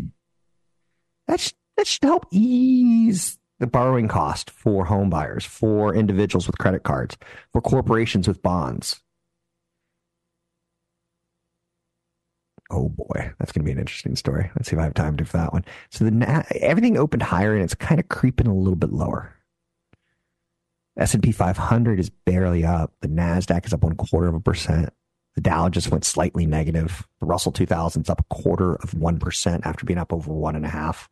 That 1.27 1.41
should, 1.41 1.55
that 1.77 1.87
should 1.87 2.05
help 2.05 2.27
ease 2.31 3.39
the 3.59 3.67
borrowing 3.67 4.09
cost 4.09 4.51
for 4.51 4.87
home 4.87 5.11
buyers, 5.11 5.45
for 5.45 5.95
individuals 5.95 6.47
with 6.47 6.57
credit 6.59 6.85
cards, 6.85 7.19
for 7.53 7.61
corporations 7.61 8.27
with 8.27 8.41
bonds. 8.41 9.03
Oh 12.71 12.91
boy, 12.91 13.33
that's 13.39 13.53
going 13.53 13.63
to 13.63 13.65
be 13.65 13.73
an 13.73 13.79
interesting 13.79 14.15
story. 14.15 14.51
Let's 14.55 14.69
see 14.69 14.77
if 14.77 14.81
I 14.81 14.85
have 14.85 14.95
time 14.95 15.17
to 15.17 15.25
do 15.25 15.31
that 15.31 15.53
one. 15.53 15.65
So 15.91 16.05
the 16.05 16.47
everything 16.61 16.99
opened 16.99 17.23
higher 17.23 17.55
and 17.55 17.65
it's 17.65 17.75
kind 17.75 17.99
of 17.99 18.09
creeping 18.09 18.47
a 18.47 18.55
little 18.55 18.77
bit 18.77 18.93
lower. 18.93 19.35
S&P 20.99 21.33
500 21.33 22.01
is 22.01 22.11
barely 22.11 22.65
up. 22.65 22.93
The 23.01 23.09
Nasdaq 23.09 23.65
is 23.65 23.73
up 23.73 23.85
one 23.85 23.95
quarter 23.95 24.29
of 24.29 24.35
a 24.35 24.41
percent. 24.41 24.93
The 25.35 25.41
Dow 25.41 25.69
just 25.69 25.91
went 25.91 26.05
slightly 26.05 26.45
negative. 26.45 27.07
The 27.21 27.27
Russell 27.27 27.53
2000 27.53 28.03
is 28.03 28.11
up 28.11 28.21
a 28.21 28.35
quarter 28.35 28.75
of 28.75 28.95
one 28.95 29.19
percent 29.19 29.65
after 29.65 29.87
being 29.87 29.99
up 29.99 30.13
over 30.13 30.33
one 30.33 30.57
and 30.57 30.67
a 30.67 30.71
half. 30.71 31.09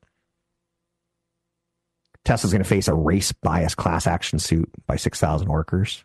Tesla's 2.24 2.52
going 2.52 2.62
to 2.62 2.68
face 2.68 2.88
a 2.88 2.94
race 2.94 3.30
bias 3.30 3.76
class 3.76 4.06
action 4.06 4.40
suit 4.40 4.68
by 4.86 4.96
6,000 4.96 5.48
workers. 5.48 6.04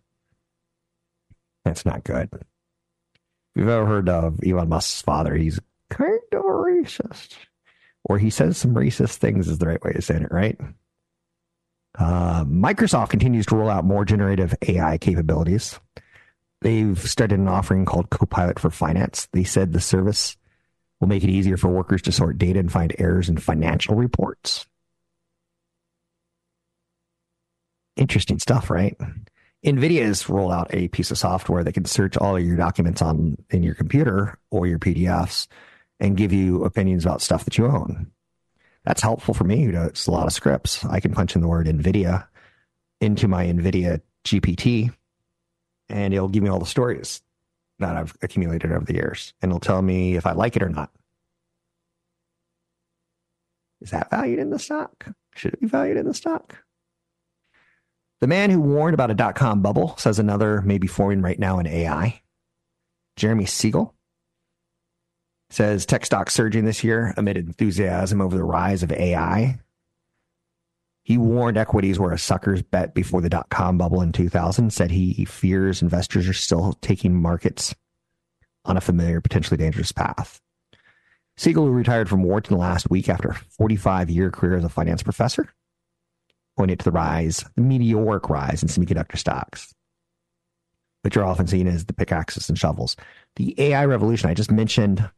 That's 1.66 1.84
not 1.84 2.04
good 2.04 2.30
you've 3.56 3.68
ever 3.68 3.86
heard 3.86 4.10
of 4.10 4.40
Elon 4.46 4.70
Musk's 4.70 5.02
father, 5.02 5.36
he's 5.36 5.60
kind 5.90 6.20
of 6.32 6.40
a 6.40 6.44
racist. 6.44 7.36
Or 8.04 8.18
he 8.18 8.30
says 8.30 8.58
some 8.58 8.74
racist 8.74 9.18
things 9.18 9.48
is 9.48 9.60
the 9.60 9.68
right 9.68 9.84
way 9.84 9.94
to 9.94 10.02
say 10.02 10.16
it, 10.16 10.32
right? 10.32 10.60
Uh, 11.98 12.46
Microsoft 12.46 13.10
continues 13.10 13.46
to 13.48 13.56
roll 13.56 13.70
out 13.70 13.86
more 13.86 14.06
generative 14.06 14.56
AI 14.68 14.98
capabilities. 14.98 15.80
They've 16.62 16.98
started 16.98 17.40
an 17.40 17.48
offering 17.48 17.86
called 17.86 18.10
Copilot 18.10 18.60
for 18.60 18.70
Finance. 18.70 19.28
They 19.34 19.44
said 19.44 19.74
the 19.74 19.82
service 19.82 20.38
will 21.00 21.08
make 21.08 21.24
it 21.24 21.30
easier 21.30 21.58
for 21.58 21.68
workers 21.68 22.02
to 22.04 22.12
sort 22.12 22.38
data 22.38 22.60
and 22.60 22.72
find 22.72 22.96
errors 22.98 23.30
in 23.30 23.38
financial 23.38 23.96
reports. 23.96 24.68
Interesting 27.98 28.40
stuff, 28.40 28.70
right? 28.70 28.96
NVIDIA 29.66 30.06
has 30.06 30.28
rolled 30.28 30.52
out 30.52 30.74
a 30.74 30.88
piece 30.88 31.12
of 31.12 31.18
software 31.18 31.64
that 31.64 31.74
can 31.74 31.86
search 31.86 32.18
all 32.18 32.36
of 32.36 32.44
your 32.44 32.58
documents 32.58 33.02
on 33.02 33.38
in 33.52 33.62
your 33.62 33.76
computer 33.76 34.38
or 34.50 34.66
your 34.66 34.80
PDFs 34.80 35.48
and 36.00 36.18
give 36.18 36.34
you 36.34 36.64
opinions 36.64 37.06
about 37.06 37.22
stuff 37.22 37.46
that 37.46 37.58
you 37.58 37.68
own. 37.68 38.12
That's 38.84 39.04
helpful 39.04 39.36
for 39.36 39.44
me. 39.44 39.68
It's 39.68 40.08
a 40.08 40.12
lot 40.12 40.26
of 40.26 40.34
scripts. 40.34 40.84
I 40.84 41.00
can 41.00 41.14
punch 41.14 41.36
in 41.36 41.42
the 41.42 41.48
word 41.48 41.68
NVIDIA 41.68 42.26
into 43.00 43.28
my 43.28 43.46
NVIDIA 43.46 44.02
GPT 44.24 44.92
and 45.90 46.14
it'll 46.14 46.30
give 46.30 46.42
me 46.42 46.50
all 46.50 46.60
the 46.60 46.66
stories 46.66 47.22
that 47.78 47.96
I've 47.96 48.18
accumulated 48.24 48.72
over 48.72 48.86
the 48.86 48.96
years. 48.96 49.34
And 49.42 49.52
it'll 49.52 49.60
tell 49.60 49.82
me 49.82 50.16
if 50.16 50.26
I 50.26 50.32
like 50.32 50.56
it 50.56 50.64
or 50.64 50.70
not. 50.70 50.90
Is 53.82 53.92
that 53.92 54.10
valued 54.10 54.40
in 54.40 54.50
the 54.50 54.60
stock? 54.60 55.06
Should 55.36 55.54
it 55.54 55.62
be 55.62 55.68
valued 55.68 55.98
in 55.98 56.08
the 56.08 56.14
stock? 56.14 56.58
The 58.22 58.28
man 58.28 58.52
who 58.52 58.62
warned 58.62 58.94
about 58.94 59.10
a 59.10 59.16
dot 59.16 59.34
com 59.34 59.64
bubble 59.64 59.96
says 59.98 60.20
another 60.20 60.62
may 60.62 60.78
be 60.78 60.88
forming 60.88 61.24
right 61.24 61.40
now 61.40 61.58
in 61.58 61.66
AI. 61.66 62.22
Jeremy 63.16 63.48
Siegel 63.48 63.96
says 65.50 65.88
tech 65.88 66.06
stocks 66.06 66.34
surging 66.34 66.66
this 66.66 66.84
year 66.84 67.16
amid 67.18 67.36
enthusiasm 67.36 68.22
over 68.22 68.38
the 68.38 68.44
rise 68.44 68.84
of 68.84 68.92
AI. 68.92 69.60
He 71.04 71.18
warned 71.18 71.58
equities 71.58 71.98
were 71.98 72.14
a 72.14 72.20
sucker's 72.20 72.62
bet 72.62 72.94
before 72.94 73.22
the 73.22 73.30
dot 73.30 73.50
com 73.50 73.80
bubble 73.80 74.04
in 74.04 74.12
2000, 74.12 74.72
said 74.72 74.92
he 74.92 75.26
fears 75.26 75.82
investors 75.82 76.30
are 76.30 76.34
still 76.34 76.78
taking 76.82 77.20
markets 77.20 77.74
on 78.66 78.78
a 78.78 78.82
familiar, 78.82 79.20
potentially 79.20 79.58
dangerous 79.58 79.92
path. 79.92 80.40
Siegel, 81.38 81.66
who 81.66 81.72
retired 81.72 82.08
from 82.08 82.22
Wharton 82.22 82.56
last 82.56 82.88
week 82.92 83.10
after 83.10 83.30
a 83.30 83.36
45 83.36 84.12
year 84.12 84.30
career 84.30 84.58
as 84.58 84.64
a 84.64 84.70
finance 84.70 85.02
professor, 85.02 85.50
pointed 86.58 86.80
to 86.80 86.86
the 86.86 86.92
rise, 86.92 87.44
the 87.56 87.62
meteoric 87.62 88.30
rise 88.30 88.62
in 88.62 88.70
semiconductor 88.70 89.18
stocks, 89.18 89.74
which 91.04 91.18
are 91.18 91.24
often 91.24 91.48
seen 91.48 91.68
as 91.68 91.86
the 91.86 91.94
pickaxes 91.94 92.50
and 92.50 92.58
shovels. 92.58 92.96
The 93.36 93.56
AI 93.60 93.86
revolution, 93.86 94.30
I 94.30 94.34
just 94.34 94.52
mentioned 94.52 95.10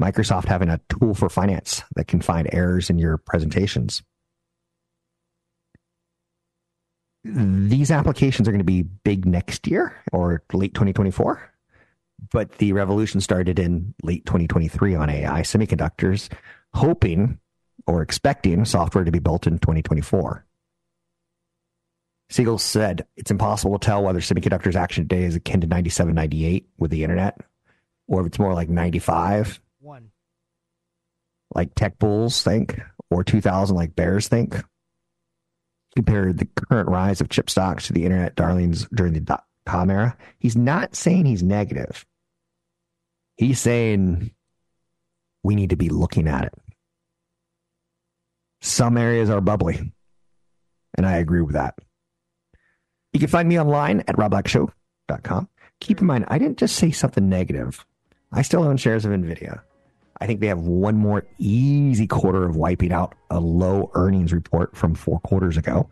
Microsoft 0.00 0.46
having 0.46 0.68
a 0.68 0.80
tool 0.88 1.14
for 1.14 1.28
finance 1.28 1.82
that 1.96 2.06
can 2.06 2.20
find 2.20 2.48
errors 2.52 2.90
in 2.90 2.98
your 2.98 3.18
presentations. 3.18 4.02
These 7.24 7.90
applications 7.90 8.48
are 8.48 8.52
going 8.52 8.60
to 8.60 8.64
be 8.64 8.82
big 8.82 9.26
next 9.26 9.66
year 9.66 9.96
or 10.12 10.42
late 10.52 10.74
2024. 10.74 11.52
But 12.32 12.52
the 12.58 12.72
revolution 12.72 13.20
started 13.20 13.58
in 13.58 13.94
late 14.02 14.24
2023 14.26 14.94
on 14.94 15.10
AI 15.10 15.42
semiconductors, 15.42 16.28
hoping 16.74 17.38
or 17.88 18.02
expecting 18.02 18.66
software 18.66 19.04
to 19.04 19.10
be 19.10 19.18
built 19.18 19.46
in 19.46 19.58
2024. 19.58 20.44
Siegel 22.30 22.58
said 22.58 23.06
it's 23.16 23.30
impossible 23.30 23.78
to 23.78 23.84
tell 23.84 24.04
whether 24.04 24.20
semiconductors 24.20 24.74
action 24.74 25.08
today 25.08 25.24
is 25.24 25.34
akin 25.34 25.62
to 25.62 25.66
97, 25.66 26.14
98 26.14 26.68
with 26.76 26.90
the 26.90 27.02
internet, 27.02 27.40
or 28.06 28.20
if 28.20 28.26
it's 28.26 28.38
more 28.38 28.52
like 28.52 28.68
95. 28.68 29.60
One. 29.80 30.10
Like 31.54 31.74
tech 31.74 31.98
bulls 31.98 32.42
think, 32.42 32.78
or 33.10 33.24
2000 33.24 33.74
like 33.74 33.96
bears 33.96 34.28
think. 34.28 34.62
Compared 35.96 36.36
the 36.36 36.44
current 36.44 36.90
rise 36.90 37.22
of 37.22 37.30
chip 37.30 37.48
stocks 37.48 37.86
to 37.86 37.94
the 37.94 38.04
internet 38.04 38.36
darlings 38.36 38.86
during 38.94 39.14
the 39.14 39.20
dot 39.20 39.44
com 39.64 39.90
era. 39.90 40.14
He's 40.38 40.54
not 40.54 40.94
saying 40.94 41.24
he's 41.24 41.42
negative. 41.42 42.04
He's 43.36 43.58
saying 43.58 44.32
we 45.42 45.54
need 45.54 45.70
to 45.70 45.76
be 45.76 45.88
looking 45.88 46.28
at 46.28 46.44
it. 46.44 46.54
Some 48.60 48.96
areas 48.96 49.30
are 49.30 49.40
bubbly. 49.40 49.92
And 50.96 51.06
I 51.06 51.16
agree 51.16 51.42
with 51.42 51.54
that. 51.54 51.74
You 53.12 53.20
can 53.20 53.28
find 53.28 53.48
me 53.48 53.58
online 53.58 54.02
at 54.08 54.18
Rob 54.18 54.30
Black 54.32 54.48
Show 54.48 54.70
Keep 55.08 55.98
in 55.98 56.00
mm-hmm. 56.00 56.06
mind, 56.06 56.24
I 56.28 56.38
didn't 56.38 56.58
just 56.58 56.76
say 56.76 56.90
something 56.90 57.28
negative. 57.28 57.86
I 58.32 58.42
still 58.42 58.62
own 58.62 58.76
shares 58.76 59.04
of 59.04 59.12
NVIDIA. 59.12 59.60
I 60.20 60.26
think 60.26 60.40
they 60.40 60.48
have 60.48 60.58
one 60.58 60.96
more 60.96 61.24
easy 61.38 62.06
quarter 62.06 62.44
of 62.44 62.56
wiping 62.56 62.92
out 62.92 63.14
a 63.30 63.38
low 63.38 63.90
earnings 63.94 64.32
report 64.32 64.76
from 64.76 64.94
four 64.94 65.20
quarters 65.20 65.56
ago. 65.56 65.88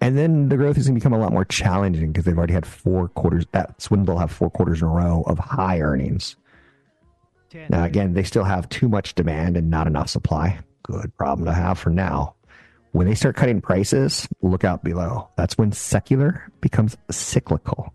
And 0.00 0.18
then 0.18 0.48
the 0.48 0.56
growth 0.56 0.76
is 0.76 0.86
going 0.86 0.96
to 0.96 1.00
become 1.00 1.12
a 1.12 1.18
lot 1.18 1.32
more 1.32 1.44
challenging 1.44 2.12
because 2.12 2.24
they've 2.24 2.36
already 2.36 2.52
had 2.52 2.66
four 2.66 3.08
quarters. 3.08 3.46
That's 3.52 3.90
when 3.90 4.04
they'll 4.04 4.18
have 4.18 4.32
four 4.32 4.50
quarters 4.50 4.82
in 4.82 4.88
a 4.88 4.90
row 4.90 5.22
of 5.26 5.38
high 5.38 5.80
earnings. 5.80 6.36
Now, 7.68 7.84
again, 7.84 8.14
they 8.14 8.22
still 8.22 8.44
have 8.44 8.68
too 8.68 8.88
much 8.88 9.14
demand 9.14 9.56
and 9.56 9.70
not 9.70 9.86
enough 9.86 10.08
supply. 10.08 10.58
Good 10.82 11.16
problem 11.16 11.46
to 11.46 11.52
have 11.52 11.78
for 11.78 11.90
now. 11.90 12.34
When 12.92 13.06
they 13.06 13.14
start 13.14 13.36
cutting 13.36 13.60
prices, 13.60 14.28
look 14.42 14.64
out 14.64 14.84
below. 14.84 15.28
That's 15.36 15.56
when 15.56 15.72
secular 15.72 16.50
becomes 16.60 16.96
cyclical. 17.10 17.94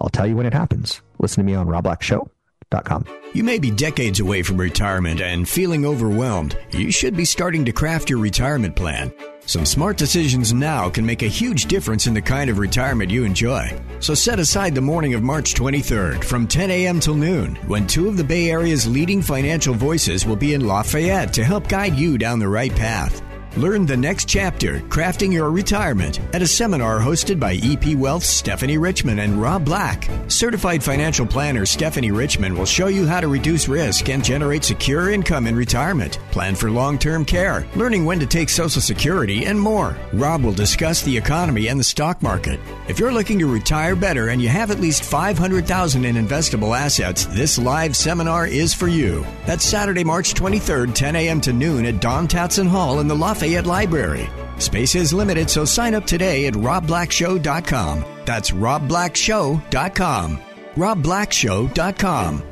I'll 0.00 0.08
tell 0.08 0.26
you 0.26 0.36
when 0.36 0.46
it 0.46 0.52
happens. 0.52 1.00
Listen 1.18 1.44
to 1.44 1.50
me 1.50 1.54
on 1.54 1.68
robblackshow.com. 1.68 3.06
You 3.34 3.44
may 3.44 3.58
be 3.58 3.70
decades 3.70 4.18
away 4.18 4.42
from 4.42 4.56
retirement 4.58 5.20
and 5.20 5.48
feeling 5.48 5.86
overwhelmed. 5.86 6.58
You 6.72 6.90
should 6.90 7.16
be 7.16 7.24
starting 7.24 7.64
to 7.66 7.72
craft 7.72 8.10
your 8.10 8.18
retirement 8.18 8.74
plan. 8.74 9.12
Some 9.46 9.66
smart 9.66 9.96
decisions 9.96 10.54
now 10.54 10.88
can 10.88 11.04
make 11.04 11.22
a 11.22 11.26
huge 11.26 11.66
difference 11.66 12.06
in 12.06 12.14
the 12.14 12.22
kind 12.22 12.48
of 12.48 12.58
retirement 12.58 13.10
you 13.10 13.24
enjoy. 13.24 13.76
So 13.98 14.14
set 14.14 14.38
aside 14.38 14.74
the 14.74 14.80
morning 14.80 15.14
of 15.14 15.22
March 15.22 15.54
23rd 15.54 16.22
from 16.22 16.46
10 16.46 16.70
a.m. 16.70 17.00
till 17.00 17.16
noon 17.16 17.56
when 17.66 17.88
two 17.88 18.08
of 18.08 18.16
the 18.16 18.24
Bay 18.24 18.50
Area's 18.50 18.86
leading 18.86 19.20
financial 19.20 19.74
voices 19.74 20.24
will 20.24 20.36
be 20.36 20.54
in 20.54 20.66
Lafayette 20.66 21.32
to 21.34 21.44
help 21.44 21.68
guide 21.68 21.96
you 21.96 22.18
down 22.18 22.38
the 22.38 22.48
right 22.48 22.74
path. 22.74 23.20
Learn 23.58 23.84
the 23.84 23.98
next 23.98 24.30
chapter, 24.30 24.80
Crafting 24.88 25.30
Your 25.30 25.50
Retirement, 25.50 26.20
at 26.32 26.40
a 26.40 26.46
seminar 26.46 26.98
hosted 26.98 27.38
by 27.38 27.60
EP 27.62 27.94
Wealth's 27.98 28.26
Stephanie 28.26 28.78
Richman 28.78 29.18
and 29.18 29.42
Rob 29.42 29.62
Black. 29.62 30.08
Certified 30.28 30.82
financial 30.82 31.26
planner 31.26 31.66
Stephanie 31.66 32.12
Richman 32.12 32.56
will 32.56 32.64
show 32.64 32.86
you 32.86 33.06
how 33.06 33.20
to 33.20 33.28
reduce 33.28 33.68
risk 33.68 34.08
and 34.08 34.24
generate 34.24 34.64
secure 34.64 35.10
income 35.10 35.46
in 35.46 35.54
retirement, 35.54 36.18
plan 36.30 36.54
for 36.54 36.70
long 36.70 36.98
term 36.98 37.26
care, 37.26 37.66
learning 37.76 38.06
when 38.06 38.18
to 38.20 38.26
take 38.26 38.48
Social 38.48 38.80
Security, 38.80 39.44
and 39.44 39.60
more. 39.60 39.98
Rob 40.14 40.42
will 40.42 40.54
discuss 40.54 41.02
the 41.02 41.14
economy 41.14 41.68
and 41.68 41.78
the 41.78 41.84
stock 41.84 42.22
market. 42.22 42.58
If 42.88 42.98
you're 42.98 43.12
looking 43.12 43.38
to 43.40 43.52
retire 43.52 43.94
better 43.94 44.30
and 44.30 44.40
you 44.40 44.48
have 44.48 44.70
at 44.70 44.80
least 44.80 45.04
500000 45.04 46.06
in 46.06 46.16
investable 46.16 46.74
assets, 46.74 47.26
this 47.26 47.58
live 47.58 47.94
seminar 47.96 48.46
is 48.46 48.72
for 48.72 48.88
you. 48.88 49.26
That's 49.44 49.62
Saturday, 49.62 50.04
March 50.04 50.32
23rd, 50.32 50.94
10 50.94 51.16
a.m. 51.16 51.42
to 51.42 51.52
noon 51.52 51.84
at 51.84 52.00
Don 52.00 52.26
Tatzin 52.26 52.66
Hall 52.66 53.00
in 53.00 53.08
the 53.08 53.14
Lafayette 53.14 53.41
Lafayette 53.42 53.66
Library. 53.66 54.30
Space 54.58 54.94
is 54.94 55.12
limited, 55.12 55.50
so 55.50 55.64
sign 55.64 55.94
up 55.94 56.06
today 56.06 56.46
at 56.46 56.54
robblackshow.com. 56.54 58.04
That's 58.24 58.52
robblackshow.com. 58.52 60.38
robblackshow.com. 60.76 62.51